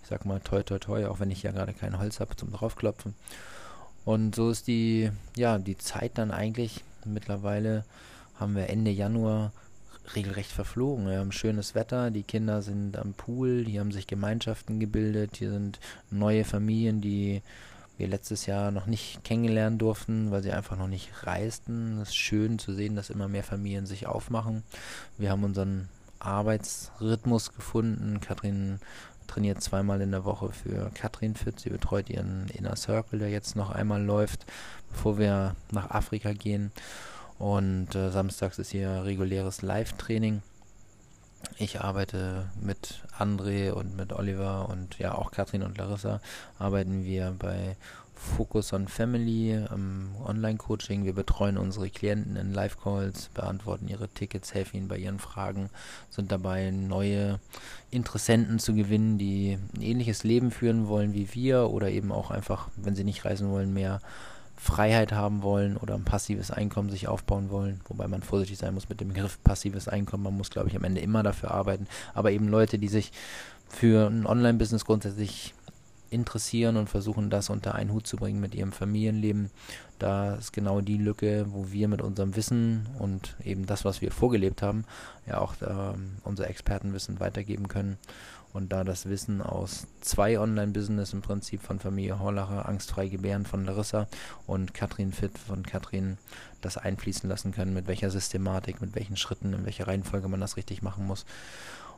Ich 0.03 0.09
sag 0.09 0.27
mal 0.27 0.41
toi 0.41 0.63
toi 0.63 0.79
toi, 0.79 1.07
auch 1.07 1.21
wenn 1.21 1.31
ich 1.31 1.43
ja 1.43 1.51
gerade 1.51 1.73
kein 1.73 1.99
Holz 1.99 2.21
habe 2.21 2.37
zum 2.37 2.53
draufklopfen. 2.53 3.15
Und 4.05 4.35
so 4.35 4.51
ist 4.51 4.67
die, 4.67 5.11
ja, 5.35 5.59
die 5.59 5.79
Zeit 5.79 6.19
dann 6.19 6.31
eigentlich. 6.31 6.85
Mittlerweile 7.07 7.85
haben 8.39 8.55
wir 8.55 8.69
Ende 8.69 8.91
Januar 8.91 9.53
regelrecht 10.15 10.51
verflogen. 10.51 11.09
Wir 11.09 11.19
haben 11.19 11.33
schönes 11.33 11.75
Wetter, 11.75 12.11
die 12.11 12.23
Kinder 12.23 12.61
sind 12.61 12.99
am 12.99 13.15
Pool, 13.15 13.65
hier 13.67 13.81
haben 13.81 13.93
sich 13.93 14.07
Gemeinschaften 14.07 14.79
gebildet, 14.79 15.37
hier 15.39 15.51
sind 15.51 15.81
neue 16.11 16.45
Familien, 16.45 17.01
die 17.01 17.43
wir 17.97 18.09
letztes 18.09 18.47
Jahr 18.47 18.71
noch 18.71 18.87
nicht 18.87 19.23
kennenlernen 19.25 19.79
durften, 19.79 20.31
weil 20.31 20.43
sie 20.43 20.53
einfach 20.53 20.77
noch 20.77 20.89
nicht 20.89 21.27
reisten. 21.27 22.01
Es 22.01 22.09
ist 22.09 22.17
schön 22.17 22.59
zu 22.59 22.73
sehen, 22.73 22.97
dass 22.97 23.11
immer 23.11 23.29
mehr 23.29 23.45
Familien 23.45 23.87
sich 23.87 24.07
aufmachen. 24.07 24.65
Wir 25.17 25.31
haben 25.31 25.45
unseren 25.45 25.89
Arbeitsrhythmus 26.19 27.55
gefunden. 27.55 28.21
Katrin 28.21 28.81
trainiert 29.27 29.63
zweimal 29.63 30.01
in 30.01 30.11
der 30.11 30.25
Woche 30.25 30.51
für 30.51 30.91
Katrin 30.95 31.35
Fit. 31.35 31.61
Sie 31.61 31.71
betreut 31.71 32.11
ihren 32.11 32.49
Inner 32.49 32.77
Circle, 32.77 33.19
der 33.19 33.31
jetzt 33.31 33.57
noch 33.57 33.71
einmal 33.71 34.03
läuft, 34.03 34.45
bevor 34.91 35.19
wir 35.19 35.55
nach 35.71 35.91
Afrika 35.91 36.33
gehen. 36.33 36.73
Und 37.39 37.95
äh, 37.95 38.11
samstags 38.11 38.59
ist 38.59 38.71
hier 38.71 39.05
reguläres 39.05 39.63
Live-Training. 39.63 40.43
Ich 41.59 41.81
arbeite 41.81 42.51
mit 42.61 43.03
André 43.19 43.71
und 43.71 43.97
mit 43.97 44.13
Oliver 44.13 44.69
und 44.69 44.99
ja 44.99 45.15
auch 45.15 45.31
Katrin 45.31 45.63
und 45.63 45.79
Larissa 45.79 46.21
arbeiten 46.59 47.05
wir 47.05 47.35
bei 47.39 47.77
Focus 48.15 48.73
on 48.73 48.89
Family 48.89 49.53
im 49.53 50.11
Online-Coaching. 50.25 51.05
Wir 51.05 51.13
betreuen 51.13 51.59
unsere 51.59 51.91
Klienten 51.91 52.37
in 52.37 52.53
Live-Calls, 52.53 53.29
beantworten 53.35 53.89
ihre 53.89 54.09
Tickets, 54.09 54.55
helfen 54.55 54.79
ihnen 54.79 54.89
bei 54.89 54.99
ihren 54.99 55.19
Fragen, 55.19 55.71
sind 56.11 56.33
dabei, 56.33 56.71
neue 56.71 57.39
Interessenten 57.91 58.59
zu 58.59 58.75
gewinnen, 58.75 59.19
die 59.19 59.59
ein 59.77 59.83
ähnliches 59.83 60.25
Leben 60.25 60.51
führen 60.51 60.89
wollen 60.89 61.13
wie 61.13 61.35
wir 61.35 61.71
oder 61.71 61.91
eben 61.91 62.13
auch 62.13 62.31
einfach, 62.31 62.69
wenn 62.77 62.95
sie 62.95 63.05
nicht 63.05 63.25
reisen 63.25 63.51
wollen, 63.51 63.73
mehr 63.73 64.01
Freiheit 64.57 65.13
haben 65.13 65.43
wollen 65.43 65.77
oder 65.77 65.95
ein 65.95 66.05
passives 66.05 66.51
Einkommen 66.51 66.91
sich 66.91 67.09
aufbauen 67.09 67.51
wollen, 67.51 67.81
wobei 67.89 68.07
man 68.09 68.23
vorsichtig 68.23 68.59
sein 68.59 68.75
muss 68.75 68.89
mit 68.89 69.01
dem 69.01 69.09
Begriff 69.09 69.43
passives 69.43 69.89
Einkommen. 69.89 70.25
Man 70.25 70.37
muss, 70.37 70.51
glaube 70.51 70.69
ich, 70.69 70.77
am 70.77 70.85
Ende 70.85 71.01
immer 71.01 71.23
dafür 71.23 71.51
arbeiten. 71.51 71.87
Aber 72.15 72.31
eben 72.31 72.49
Leute, 72.49 72.79
die 72.79 72.89
sich 72.89 73.13
für 73.69 74.09
ein 74.09 74.27
Online-Business 74.27 74.85
grundsätzlich 74.85 75.55
interessieren 76.11 76.77
und 76.77 76.89
versuchen, 76.89 77.29
das 77.29 77.51
unter 77.51 77.75
einen 77.75 77.93
Hut 77.93 78.07
zu 78.07 78.17
bringen 78.17 78.41
mit 78.41 78.55
ihrem 78.55 78.73
Familienleben. 78.73 79.51
Da 79.99 80.37
ist 80.37 80.53
genau 80.53 80.81
die 80.81 80.97
Lücke, 80.97 81.47
wo 81.49 81.73
wir 81.73 81.89
mit 81.89 82.01
unserem 82.01 82.37
Wissen 82.37 82.87
und 82.99 83.37
eben 83.45 83.67
das, 83.67 83.85
was 83.85 84.01
wir 84.01 84.13
vorgelebt 84.13 84.63
haben, 84.63 84.85
ja 85.27 85.39
auch 85.39 85.55
ähm, 85.67 86.17
unser 86.23 86.49
Expertenwissen 86.49 87.21
weitergeben 87.21 87.69
können. 87.69 87.99
Und 88.55 88.69
da 88.73 88.85
das 88.85 89.09
Wissen 89.09 89.43
aus 89.43 89.89
zwei 90.01 90.39
Online-Business 90.39 91.13
im 91.13 91.23
Prinzip 91.23 91.61
von 91.61 91.81
Familie 91.81 92.21
Horlacher, 92.21 92.69
Angstfrei 92.69 93.09
Gebären 93.09 93.47
von 93.47 93.65
Larissa 93.65 94.07
und 94.47 94.75
Katrin 94.75 95.13
Fit 95.13 95.37
von 95.37 95.65
Katrin 95.65 96.19
das 96.61 96.79
einfließen 96.79 97.29
lassen 97.29 97.51
können, 97.51 97.75
mit 97.75 97.89
welcher 97.89 98.11
Systematik, 98.11 98.81
mit 98.81 98.95
welchen 98.95 99.17
Schritten, 99.17 99.55
in 99.55 99.65
welcher 99.65 99.89
Reihenfolge 99.89 100.29
man 100.29 100.41
das 100.41 100.57
richtig 100.57 100.83
machen 100.83 101.05
muss. 101.05 101.27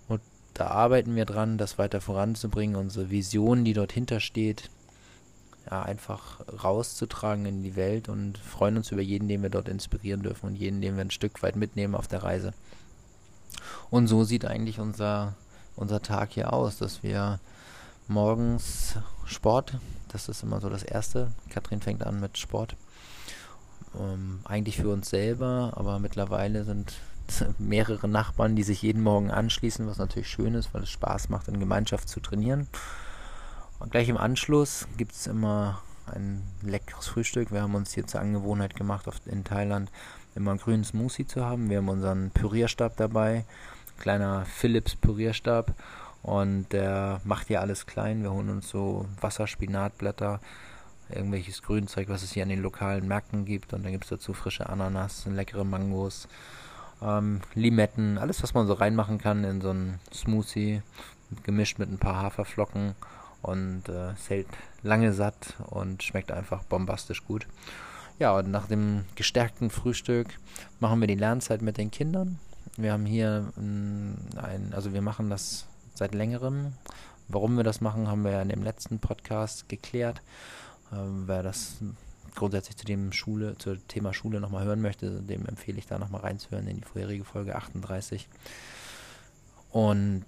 Und 0.08 0.22
da 0.54 0.68
arbeiten 0.68 1.14
wir 1.14 1.26
dran, 1.26 1.58
das 1.58 1.76
weiter 1.76 2.00
voranzubringen, 2.00 2.76
unsere 2.76 3.10
Vision, 3.10 3.66
die 3.66 3.74
dort 3.74 3.92
hintersteht, 3.92 4.70
ja, 5.70 5.82
einfach 5.82 6.40
rauszutragen 6.64 7.44
in 7.44 7.62
die 7.64 7.76
Welt 7.76 8.08
und 8.08 8.38
freuen 8.38 8.78
uns 8.78 8.90
über 8.90 9.02
jeden, 9.02 9.28
den 9.28 9.42
wir 9.42 9.50
dort 9.50 9.68
inspirieren 9.68 10.22
dürfen 10.22 10.46
und 10.46 10.54
jeden, 10.54 10.80
den 10.80 10.96
wir 10.96 11.02
ein 11.02 11.10
Stück 11.10 11.42
weit 11.42 11.56
mitnehmen 11.56 11.94
auf 11.94 12.08
der 12.08 12.22
Reise. 12.22 12.54
Und 13.90 14.06
so 14.06 14.24
sieht 14.24 14.46
eigentlich 14.46 14.80
unser 14.80 15.34
unser 15.76 16.02
Tag 16.02 16.32
hier 16.32 16.52
aus, 16.52 16.78
dass 16.78 17.02
wir 17.02 17.38
morgens 18.08 18.96
Sport, 19.24 19.78
das 20.08 20.28
ist 20.28 20.42
immer 20.42 20.60
so 20.60 20.68
das 20.68 20.82
Erste. 20.82 21.30
Katrin 21.50 21.80
fängt 21.80 22.04
an 22.04 22.20
mit 22.20 22.38
Sport. 22.38 22.76
Ähm, 23.98 24.40
eigentlich 24.44 24.76
für 24.76 24.88
uns 24.88 25.10
selber, 25.10 25.72
aber 25.76 25.98
mittlerweile 25.98 26.64
sind 26.64 26.94
mehrere 27.58 28.08
Nachbarn, 28.08 28.56
die 28.56 28.62
sich 28.62 28.82
jeden 28.82 29.02
Morgen 29.02 29.30
anschließen, 29.30 29.86
was 29.86 29.98
natürlich 29.98 30.28
schön 30.28 30.54
ist, 30.54 30.72
weil 30.74 30.82
es 30.82 30.90
Spaß 30.90 31.28
macht, 31.28 31.48
in 31.48 31.60
Gemeinschaft 31.60 32.08
zu 32.08 32.20
trainieren. 32.20 32.68
Und 33.78 33.90
gleich 33.90 34.08
im 34.08 34.16
Anschluss 34.16 34.86
gibt 34.96 35.12
es 35.12 35.26
immer 35.26 35.82
ein 36.06 36.42
leckeres 36.62 37.08
Frühstück. 37.08 37.52
Wir 37.52 37.62
haben 37.62 37.74
uns 37.74 37.92
hier 37.92 38.06
zur 38.06 38.20
Angewohnheit 38.20 38.76
gemacht, 38.76 39.06
in 39.26 39.44
Thailand 39.44 39.90
immer 40.34 40.52
einen 40.52 40.60
grünen 40.60 40.84
Smoothie 40.84 41.26
zu 41.26 41.44
haben. 41.44 41.68
Wir 41.68 41.78
haben 41.78 41.88
unseren 41.88 42.30
Pürierstab 42.30 42.96
dabei 42.96 43.44
kleiner 43.98 44.44
Philips 44.46 44.96
Pürierstab 44.96 45.74
und 46.22 46.72
der 46.72 47.20
macht 47.24 47.48
hier 47.48 47.60
alles 47.60 47.86
klein. 47.86 48.22
Wir 48.22 48.32
holen 48.32 48.50
uns 48.50 48.68
so 48.68 49.06
Wasserspinatblätter, 49.20 50.40
irgendwelches 51.08 51.62
Grünzeug, 51.62 52.08
was 52.08 52.22
es 52.22 52.32
hier 52.32 52.42
an 52.42 52.48
den 52.48 52.62
lokalen 52.62 53.06
Märkten 53.06 53.44
gibt 53.44 53.72
und 53.72 53.84
dann 53.84 53.92
gibt 53.92 54.04
es 54.04 54.10
dazu 54.10 54.32
frische 54.32 54.68
Ananas, 54.68 55.26
leckere 55.26 55.64
Mangos, 55.64 56.28
ähm, 57.02 57.40
Limetten, 57.54 58.18
alles 58.18 58.42
was 58.42 58.54
man 58.54 58.66
so 58.66 58.72
reinmachen 58.72 59.18
kann 59.18 59.44
in 59.44 59.60
so 59.60 59.70
einen 59.70 60.00
Smoothie, 60.12 60.82
gemischt 61.42 61.78
mit 61.78 61.90
ein 61.90 61.98
paar 61.98 62.22
Haferflocken 62.22 62.94
und 63.42 63.88
äh, 63.88 64.10
es 64.12 64.28
hält 64.30 64.48
lange 64.82 65.12
satt 65.12 65.54
und 65.66 66.02
schmeckt 66.02 66.32
einfach 66.32 66.64
bombastisch 66.64 67.24
gut. 67.24 67.46
Ja, 68.18 68.36
und 68.36 68.50
nach 68.50 68.66
dem 68.66 69.04
gestärkten 69.14 69.70
Frühstück 69.70 70.28
machen 70.80 71.00
wir 71.00 71.06
die 71.06 71.14
Lernzeit 71.14 71.60
mit 71.62 71.76
den 71.76 71.90
Kindern. 71.90 72.38
Wir 72.76 72.92
haben 72.92 73.06
hier 73.06 73.52
ein, 73.56 74.72
also 74.72 74.92
wir 74.92 75.02
machen 75.02 75.30
das 75.30 75.66
seit 75.94 76.14
längerem. 76.14 76.74
Warum 77.28 77.56
wir 77.56 77.64
das 77.64 77.80
machen, 77.80 78.08
haben 78.08 78.22
wir 78.22 78.32
ja 78.32 78.42
in 78.42 78.50
dem 78.50 78.62
letzten 78.62 78.98
Podcast 78.98 79.68
geklärt. 79.68 80.20
Ähm, 80.92 81.24
wer 81.26 81.42
das 81.42 81.78
grundsätzlich 82.34 82.76
zu 82.76 82.84
dem 82.84 83.12
Schule, 83.12 83.56
zu 83.56 83.76
Thema 83.88 84.12
Schule 84.12 84.40
nochmal 84.40 84.64
hören 84.64 84.82
möchte, 84.82 85.22
dem 85.22 85.46
empfehle 85.46 85.78
ich 85.78 85.86
da 85.86 85.98
nochmal 85.98 86.20
reinzuhören 86.20 86.68
in 86.68 86.76
die 86.76 86.84
vorherige 86.84 87.24
Folge 87.24 87.56
38. 87.56 88.28
Und 89.72 90.24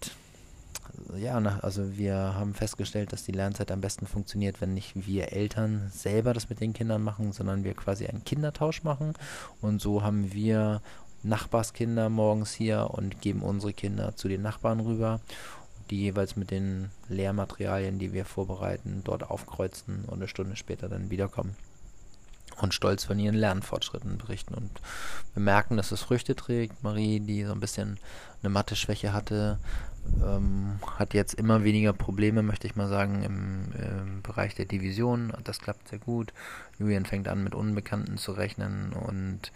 ja, 1.16 1.37
also 1.37 1.96
wir 1.96 2.16
haben 2.16 2.54
festgestellt, 2.54 3.12
dass 3.12 3.24
die 3.24 3.32
Lernzeit 3.32 3.70
am 3.70 3.80
besten 3.80 4.06
funktioniert, 4.06 4.61
wenn 4.61 4.74
nicht 4.74 5.06
wir 5.06 5.32
Eltern 5.32 5.90
selber 5.92 6.32
das 6.32 6.48
mit 6.48 6.61
den 6.61 6.72
Kindern 6.72 7.02
machen, 7.02 7.32
sondern 7.32 7.62
wir 7.62 7.74
quasi 7.74 8.06
einen 8.06 8.24
Kindertausch 8.24 8.82
machen. 8.82 9.14
Und 9.61 9.80
so 9.80 10.02
haben 10.02 10.32
wir 10.32 10.80
Nachbarskinder 11.22 12.09
morgens 12.09 12.52
hier 12.52 12.90
und 12.92 13.20
geben 13.20 13.42
unsere 13.42 13.72
Kinder 13.72 14.16
zu 14.16 14.28
den 14.28 14.42
Nachbarn 14.42 14.81
rüber, 14.81 15.20
die 15.90 16.00
jeweils 16.00 16.37
mit 16.37 16.50
den 16.50 16.90
Lehrmaterialien, 17.09 17.98
die 17.98 18.12
wir 18.12 18.24
vorbereiten, 18.24 19.02
dort 19.04 19.31
aufkreuzen 19.31 20.04
und 20.07 20.14
eine 20.14 20.28
Stunde 20.28 20.57
später 20.57 20.88
dann 20.88 21.11
wiederkommen 21.11 21.57
und 22.61 22.75
stolz 22.75 23.05
von 23.05 23.18
ihren 23.18 23.35
Lernfortschritten 23.35 24.18
berichten. 24.18 24.55
Und 24.55 24.71
wir 25.35 25.42
merken, 25.42 25.77
dass 25.77 25.92
es 25.92 26.03
Früchte 26.03 26.35
trägt. 26.35 26.83
Marie, 26.83 27.21
die 27.21 27.44
so 27.44 27.53
ein 27.53 27.61
bisschen 27.61 27.99
eine 28.42 28.51
Mathe-Schwäche 28.51 29.12
hatte, 29.12 29.59
ähm, 30.23 30.79
hat 30.97 31.14
jetzt 31.14 31.35
immer 31.35 31.64
weniger 31.64 31.92
Probleme, 31.92 32.42
möchte 32.42 32.66
ich 32.66 32.77
mal 32.77 32.88
sagen, 32.88 33.23
im, 33.23 33.73
im, 33.73 34.23
Bereich 34.23 34.55
der 34.55 34.64
Division. 34.64 35.33
Das 35.44 35.61
klappt 35.61 35.88
sehr 35.88 35.99
gut. 35.99 36.33
Julian 36.79 37.07
fängt 37.07 37.29
an, 37.29 37.44
mit 37.44 37.55
Unbekannten 37.55 38.18
zu 38.18 38.33
rechnen 38.33 38.92
und 38.92 39.53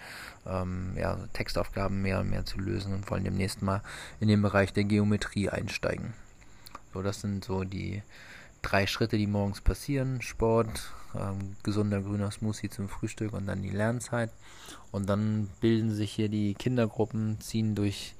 ähm, 0.47 0.95
ja, 0.97 1.19
Textaufgaben 1.33 2.03
mehr 2.03 2.21
und 2.21 2.31
mehr 2.31 2.45
zu 2.45 2.59
lösen 2.59 2.95
und 2.95 3.11
wollen 3.11 3.25
demnächst 3.25 3.63
mal 3.63 3.83
in 4.21 4.29
den 4.29 4.43
Bereich 4.43 4.73
der 4.73 4.85
Geometrie 4.85 5.49
einsteigen. 5.49 6.15
So, 6.93 7.03
das 7.03 7.21
sind 7.21 7.45
so 7.45 7.65
die 7.65 8.03
drei 8.63 8.87
Schritte, 8.87 9.19
die 9.19 9.27
morgens 9.27 9.61
passieren. 9.61 10.23
Sport, 10.23 10.93
ähm, 11.15 11.57
gesunder 11.63 12.01
grüner 12.01 12.31
Smoothie 12.31 12.71
zum 12.71 12.89
Frühstück 12.89 13.33
und 13.33 13.47
dann 13.47 13.63
die 13.63 13.71
Lernzeit. 13.71 14.31
Und 14.91 15.09
dann 15.09 15.49
bilden 15.61 15.95
sich 15.95 16.13
hier 16.13 16.29
die 16.29 16.55
Kindergruppen, 16.55 17.41
ziehen 17.41 17.75
durch 17.75 18.15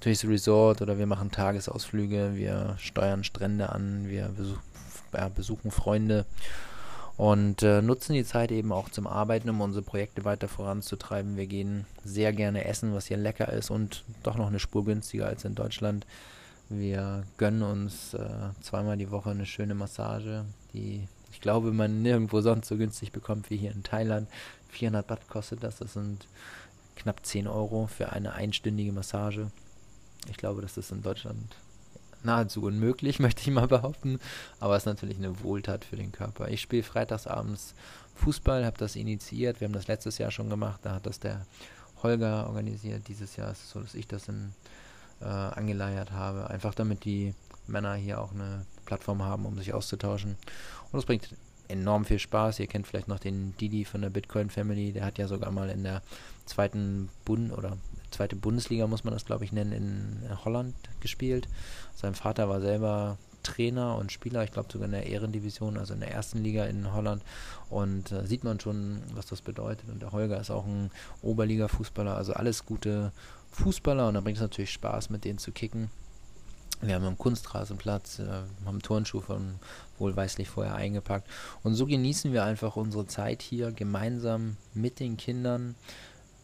durchs 0.00 0.24
Resort 0.24 0.82
oder 0.82 0.98
wir 0.98 1.06
machen 1.06 1.30
Tagesausflüge, 1.30 2.32
wir 2.34 2.76
steuern 2.78 3.24
Strände 3.24 3.70
an, 3.70 4.08
wir 4.08 4.28
besuch, 4.28 4.58
ja, 5.14 5.28
besuchen 5.28 5.70
Freunde 5.70 6.26
und 7.16 7.62
äh, 7.62 7.80
nutzen 7.80 8.12
die 8.12 8.24
Zeit 8.24 8.52
eben 8.52 8.72
auch 8.72 8.90
zum 8.90 9.06
Arbeiten, 9.06 9.48
um 9.48 9.60
unsere 9.60 9.82
Projekte 9.82 10.24
weiter 10.24 10.48
voranzutreiben. 10.48 11.36
Wir 11.36 11.46
gehen 11.46 11.86
sehr 12.04 12.32
gerne 12.32 12.66
essen, 12.66 12.94
was 12.94 13.06
hier 13.06 13.16
lecker 13.16 13.50
ist 13.52 13.70
und 13.70 14.04
doch 14.22 14.36
noch 14.36 14.48
eine 14.48 14.58
Spur 14.58 14.84
günstiger 14.84 15.26
als 15.26 15.44
in 15.44 15.54
Deutschland. 15.54 16.06
Wir 16.68 17.24
gönnen 17.36 17.62
uns 17.62 18.14
äh, 18.14 18.50
zweimal 18.60 18.96
die 18.96 19.10
Woche 19.10 19.30
eine 19.30 19.46
schöne 19.46 19.74
Massage, 19.74 20.44
die 20.72 21.06
ich 21.36 21.40
glaube, 21.42 21.70
man 21.70 22.00
nirgendwo 22.00 22.40
sonst 22.40 22.66
so 22.66 22.78
günstig 22.78 23.12
bekommt 23.12 23.50
wie 23.50 23.58
hier 23.58 23.70
in 23.70 23.82
Thailand. 23.82 24.26
400 24.70 25.06
Baht 25.06 25.28
kostet 25.28 25.62
das, 25.62 25.76
das 25.76 25.92
sind 25.92 26.26
knapp 26.96 27.24
10 27.24 27.46
Euro 27.46 27.86
für 27.88 28.10
eine 28.10 28.32
einstündige 28.32 28.90
Massage. 28.90 29.50
Ich 30.30 30.38
glaube, 30.38 30.62
das 30.62 30.78
ist 30.78 30.90
in 30.92 31.02
Deutschland 31.02 31.56
nahezu 32.22 32.62
unmöglich, 32.62 33.18
möchte 33.20 33.42
ich 33.42 33.50
mal 33.50 33.68
behaupten. 33.68 34.18
Aber 34.60 34.76
es 34.76 34.84
ist 34.84 34.86
natürlich 34.86 35.18
eine 35.18 35.42
Wohltat 35.42 35.84
für 35.84 35.96
den 35.96 36.10
Körper. 36.10 36.48
Ich 36.48 36.62
spiele 36.62 36.82
freitagsabends 36.82 37.74
Fußball, 38.14 38.64
habe 38.64 38.78
das 38.78 38.96
initiiert. 38.96 39.60
Wir 39.60 39.66
haben 39.66 39.74
das 39.74 39.88
letztes 39.88 40.16
Jahr 40.16 40.30
schon 40.30 40.48
gemacht. 40.48 40.80
Da 40.84 40.94
hat 40.94 41.06
das 41.06 41.20
der 41.20 41.46
Holger 42.02 42.46
organisiert. 42.46 43.08
Dieses 43.08 43.36
Jahr 43.36 43.52
ist 43.52 43.64
es 43.64 43.70
so, 43.70 43.80
dass 43.80 43.94
ich 43.94 44.06
das 44.06 44.28
in, 44.28 44.52
äh, 45.20 45.24
angeleiert 45.24 46.12
habe. 46.12 46.48
Einfach 46.50 46.74
damit 46.74 47.04
die 47.04 47.34
Männer 47.66 47.94
hier 47.94 48.20
auch 48.20 48.32
eine 48.32 48.64
Plattform 48.84 49.22
haben, 49.22 49.46
um 49.46 49.58
sich 49.58 49.74
auszutauschen. 49.74 50.36
Und 50.92 50.98
es 50.98 51.04
bringt 51.04 51.28
enorm 51.68 52.04
viel 52.04 52.18
Spaß. 52.18 52.60
Ihr 52.60 52.66
kennt 52.66 52.86
vielleicht 52.86 53.08
noch 53.08 53.18
den 53.18 53.56
Didi 53.56 53.84
von 53.84 54.02
der 54.02 54.10
Bitcoin 54.10 54.50
Family. 54.50 54.92
Der 54.92 55.04
hat 55.04 55.18
ja 55.18 55.26
sogar 55.26 55.50
mal 55.50 55.68
in 55.68 55.82
der 55.82 56.02
zweiten 56.44 57.08
Bund 57.24 57.52
oder 57.52 57.76
zweite 58.10 58.36
Bundesliga, 58.36 58.86
muss 58.86 59.04
man 59.04 59.12
das 59.12 59.24
glaube 59.24 59.44
ich 59.44 59.52
nennen, 59.52 59.72
in 59.72 60.44
Holland 60.44 60.74
gespielt. 61.00 61.48
Sein 61.94 62.14
Vater 62.14 62.48
war 62.48 62.60
selber 62.60 63.18
Trainer 63.42 63.96
und 63.96 64.10
Spieler, 64.10 64.42
ich 64.42 64.52
glaube 64.52 64.72
sogar 64.72 64.86
in 64.86 64.92
der 64.92 65.06
Ehrendivision, 65.06 65.76
also 65.78 65.94
in 65.94 66.00
der 66.00 66.10
ersten 66.10 66.42
Liga 66.42 66.64
in 66.64 66.92
Holland. 66.92 67.22
Und 67.70 68.10
äh, 68.10 68.26
sieht 68.26 68.42
man 68.42 68.58
schon, 68.58 69.02
was 69.14 69.26
das 69.26 69.40
bedeutet. 69.40 69.88
Und 69.88 70.02
der 70.02 70.12
Holger 70.12 70.40
ist 70.40 70.50
auch 70.50 70.66
ein 70.66 70.90
Oberliga-Fußballer, 71.22 72.16
also 72.16 72.32
alles 72.32 72.66
gute 72.66 73.12
Fußballer. 73.56 74.08
Und 74.08 74.14
da 74.14 74.20
bringt 74.20 74.36
es 74.36 74.42
natürlich 74.42 74.72
Spaß, 74.72 75.10
mit 75.10 75.24
denen 75.24 75.38
zu 75.38 75.52
kicken. 75.52 75.90
Wir 76.82 76.94
haben 76.94 77.06
einen 77.06 77.16
Kunstrasenplatz, 77.16 78.18
äh, 78.18 78.42
haben 78.66 78.82
Turnschuhe 78.82 79.22
von 79.22 79.58
wohlweislich 79.98 80.48
vorher 80.48 80.74
eingepackt. 80.74 81.28
Und 81.62 81.74
so 81.74 81.86
genießen 81.86 82.32
wir 82.32 82.44
einfach 82.44 82.76
unsere 82.76 83.06
Zeit 83.06 83.40
hier 83.40 83.72
gemeinsam 83.72 84.58
mit 84.74 85.00
den 85.00 85.16
Kindern, 85.16 85.74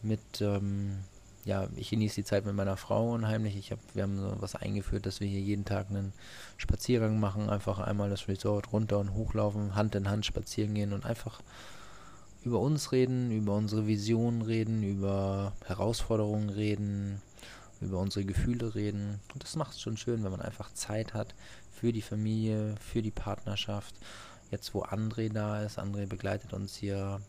mit, 0.01 0.41
ähm, 0.41 0.97
ja, 1.45 1.67
ich 1.75 1.91
genieße 1.91 2.15
die 2.15 2.23
Zeit 2.23 2.45
mit 2.45 2.55
meiner 2.55 2.77
Frau 2.77 3.11
unheimlich. 3.11 3.55
Ich 3.57 3.71
hab, 3.71 3.79
wir 3.93 4.03
haben 4.03 4.17
so 4.17 4.35
was 4.39 4.55
eingeführt, 4.55 5.05
dass 5.05 5.19
wir 5.19 5.27
hier 5.27 5.41
jeden 5.41 5.65
Tag 5.65 5.91
einen 5.91 6.13
Spaziergang 6.57 7.19
machen, 7.19 7.49
einfach 7.49 7.77
einmal 7.79 8.09
das 8.09 8.27
Resort 8.27 8.73
runter 8.73 8.97
und 8.97 9.13
hochlaufen, 9.13 9.75
Hand 9.75 9.93
in 9.93 10.09
Hand 10.09 10.25
spazieren 10.25 10.73
gehen 10.73 10.93
und 10.93 11.05
einfach 11.05 11.41
über 12.45 12.59
uns 12.59 12.91
reden, 12.91 13.31
über 13.31 13.55
unsere 13.55 13.87
Vision 13.87 14.41
reden, 14.41 14.83
über 14.83 15.53
Herausforderungen 15.65 16.49
reden, 16.49 17.21
über 17.81 17.99
unsere 17.99 18.25
Gefühle 18.25 18.75
reden. 18.75 19.19
Und 19.33 19.43
das 19.43 19.55
macht 19.55 19.73
es 19.73 19.81
schon 19.81 19.97
schön, 19.97 20.23
wenn 20.23 20.31
man 20.31 20.41
einfach 20.41 20.73
Zeit 20.73 21.13
hat 21.13 21.35
für 21.71 21.93
die 21.93 22.01
Familie, 22.01 22.75
für 22.79 23.01
die 23.01 23.11
Partnerschaft. 23.11 23.95
Jetzt, 24.51 24.73
wo 24.73 24.83
André 24.83 25.31
da 25.31 25.61
ist, 25.63 25.79
André 25.79 26.05
begleitet 26.05 26.53
uns 26.53 26.75
hier, 26.75 27.21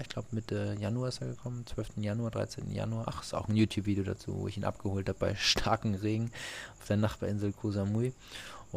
ich 0.00 0.08
glaube 0.08 0.28
Mitte 0.32 0.76
Januar 0.80 1.08
ist 1.08 1.20
er 1.20 1.28
gekommen, 1.28 1.64
12. 1.66 1.98
Januar, 1.98 2.32
13. 2.32 2.70
Januar. 2.72 3.06
Ach, 3.08 3.22
ist 3.22 3.34
auch 3.34 3.48
ein 3.48 3.56
YouTube-Video 3.56 4.04
dazu, 4.04 4.36
wo 4.40 4.48
ich 4.48 4.56
ihn 4.56 4.64
abgeholt 4.64 5.08
habe 5.08 5.18
bei 5.18 5.34
starkem 5.36 5.94
Regen 5.94 6.32
auf 6.80 6.86
der 6.88 6.96
Nachbarinsel 6.96 7.52
Koh. 7.52 7.72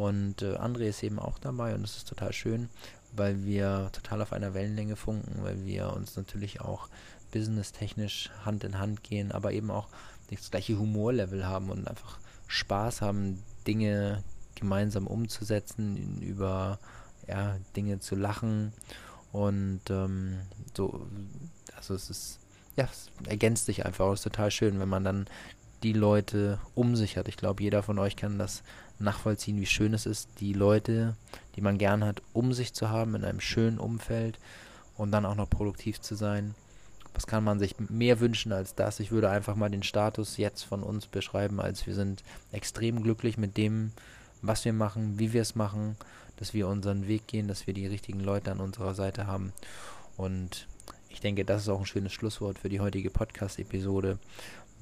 Und 0.00 0.40
äh, 0.40 0.56
André 0.56 0.88
ist 0.88 1.02
eben 1.02 1.18
auch 1.18 1.38
dabei 1.38 1.74
und 1.74 1.84
es 1.84 1.98
ist 1.98 2.08
total 2.08 2.32
schön, 2.32 2.70
weil 3.12 3.44
wir 3.44 3.90
total 3.92 4.22
auf 4.22 4.32
einer 4.32 4.54
Wellenlänge 4.54 4.96
funken, 4.96 5.42
weil 5.42 5.66
wir 5.66 5.92
uns 5.92 6.16
natürlich 6.16 6.62
auch 6.62 6.88
businesstechnisch 7.32 8.30
Hand 8.42 8.64
in 8.64 8.78
Hand 8.78 9.02
gehen, 9.02 9.30
aber 9.30 9.52
eben 9.52 9.70
auch 9.70 9.88
das 10.30 10.50
gleiche 10.50 10.78
Humorlevel 10.78 11.46
haben 11.46 11.68
und 11.68 11.86
einfach 11.86 12.18
Spaß 12.46 13.02
haben, 13.02 13.42
Dinge 13.66 14.24
gemeinsam 14.54 15.06
umzusetzen, 15.06 16.22
über 16.22 16.78
ja, 17.28 17.58
Dinge 17.76 18.00
zu 18.00 18.16
lachen 18.16 18.72
und 19.32 19.82
ähm, 19.90 20.38
so, 20.74 21.06
also 21.76 21.92
es 21.92 22.08
ist, 22.08 22.38
ja, 22.74 22.84
es 22.84 23.10
ergänzt 23.28 23.66
sich 23.66 23.84
einfach, 23.84 24.10
es 24.12 24.20
ist 24.20 24.24
total 24.24 24.50
schön, 24.50 24.80
wenn 24.80 24.88
man 24.88 25.04
dann 25.04 25.26
die 25.82 25.92
Leute 25.92 26.58
um 26.74 26.96
sich 26.96 27.18
hat. 27.18 27.28
Ich 27.28 27.36
glaube, 27.36 27.62
jeder 27.62 27.82
von 27.82 27.98
euch 27.98 28.16
kann 28.16 28.38
das 28.38 28.62
nachvollziehen, 29.00 29.60
wie 29.60 29.66
schön 29.66 29.94
es 29.94 30.06
ist, 30.06 30.28
die 30.40 30.52
Leute, 30.52 31.16
die 31.56 31.60
man 31.60 31.78
gern 31.78 32.04
hat, 32.04 32.22
um 32.32 32.52
sich 32.52 32.74
zu 32.74 32.90
haben, 32.90 33.14
in 33.14 33.24
einem 33.24 33.40
schönen 33.40 33.78
Umfeld 33.78 34.38
und 34.96 35.12
dann 35.12 35.26
auch 35.26 35.34
noch 35.34 35.48
produktiv 35.48 36.00
zu 36.00 36.14
sein 36.14 36.54
was 37.14 37.26
kann 37.26 37.44
man 37.44 37.58
sich 37.58 37.74
mehr 37.78 38.20
wünschen 38.20 38.52
als 38.52 38.74
das? 38.74 39.00
Ich 39.00 39.10
würde 39.10 39.30
einfach 39.30 39.56
mal 39.56 39.70
den 39.70 39.82
Status 39.82 40.36
jetzt 40.36 40.62
von 40.62 40.82
uns 40.82 41.06
beschreiben, 41.06 41.60
als 41.60 41.86
wir 41.86 41.94
sind 41.94 42.22
extrem 42.52 43.02
glücklich 43.02 43.36
mit 43.36 43.56
dem, 43.56 43.92
was 44.42 44.64
wir 44.64 44.72
machen, 44.72 45.18
wie 45.18 45.32
wir 45.32 45.42
es 45.42 45.54
machen, 45.54 45.96
dass 46.36 46.54
wir 46.54 46.68
unseren 46.68 47.08
Weg 47.08 47.26
gehen, 47.26 47.48
dass 47.48 47.66
wir 47.66 47.74
die 47.74 47.86
richtigen 47.86 48.20
Leute 48.20 48.52
an 48.52 48.60
unserer 48.60 48.94
Seite 48.94 49.26
haben. 49.26 49.52
Und 50.16 50.66
ich 51.08 51.20
denke, 51.20 51.44
das 51.44 51.62
ist 51.62 51.68
auch 51.68 51.80
ein 51.80 51.86
schönes 51.86 52.12
Schlusswort 52.12 52.58
für 52.58 52.68
die 52.68 52.80
heutige 52.80 53.10
Podcast-Episode. 53.10 54.18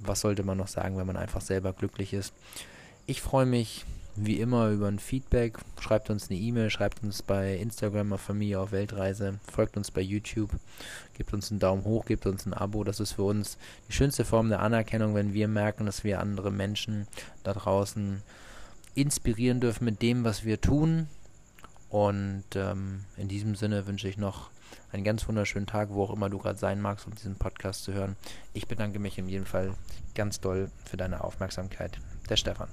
Was 0.01 0.21
sollte 0.21 0.45
man 0.45 0.59
noch 0.59 0.69
sagen, 0.69 0.97
wenn 0.97 1.07
man 1.07 1.17
einfach 1.17 1.41
selber 1.41 1.73
glücklich 1.73 2.13
ist? 2.13 2.33
Ich 3.07 3.21
freue 3.23 3.47
mich 3.47 3.85
wie 4.25 4.41
immer 4.41 4.71
über 4.71 4.89
ein 4.89 4.99
Feedback. 4.99 5.59
Schreibt 5.81 6.11
uns 6.11 6.31
eine 6.31 6.39
E-Mail, 6.39 6.71
schreibt 6.71 7.03
uns 7.03 7.23
bei 7.23 7.57
Instagram 7.57 8.13
auf 8.13 8.21
Familie 8.21 8.61
auf 8.61 8.73
Weltreise, 8.73 9.39
folgt 9.51 9.77
uns 9.77 9.91
bei 9.91 10.01
YouTube, 10.01 10.51
gebt 11.15 11.33
uns 11.33 11.51
einen 11.51 11.61
Daumen 11.61 11.85
hoch, 11.85 12.05
gebt 12.05 12.27
uns 12.27 12.47
ein 12.47 12.55
Abo. 12.55 12.85
Das 12.85 13.01
ist 13.01 13.13
für 13.13 13.25
uns 13.25 13.59
die 13.89 13.93
schönste 13.93 14.25
Form 14.25 14.49
der 14.49 14.61
Anerkennung, 14.61 15.15
wenn 15.15 15.33
wir 15.33 15.49
merken, 15.49 15.87
dass 15.87 16.05
wir 16.05 16.21
andere 16.21 16.51
Menschen 16.51 17.07
da 17.45 17.53
draußen 17.53 18.23
inspirieren 18.95 19.61
dürfen 19.61 19.85
mit 19.85 20.03
dem, 20.03 20.25
was 20.25 20.45
wir 20.45 20.61
tun. 20.61 21.09
Und 21.89 22.45
ähm, 22.55 23.05
in 23.17 23.29
diesem 23.29 23.55
Sinne 23.55 23.87
wünsche 23.87 24.09
ich 24.09 24.19
noch 24.19 24.51
einen 24.93 25.05
ganz 25.05 25.27
wunderschönen 25.29 25.67
Tag, 25.67 25.91
wo 25.91 26.03
auch 26.03 26.13
immer 26.13 26.31
du 26.31 26.39
gerade 26.39 26.59
sein 26.59 26.81
magst, 26.81 27.07
um 27.07 27.15
diesen 27.15 27.37
Podcast 27.37 27.85
zu 27.85 27.93
hören. 27.93 28.17
Ich 28.53 28.67
bedanke 28.67 28.99
mich 28.99 29.19
in 29.19 29.29
jedem 29.29 29.47
Fall 29.47 29.75
ganz 30.15 30.41
doll 30.41 30.71
für 30.85 30.97
deine 30.97 31.25
Aufmerksamkeit. 31.25 31.99
Der 32.29 32.37
Stefan. 32.37 32.69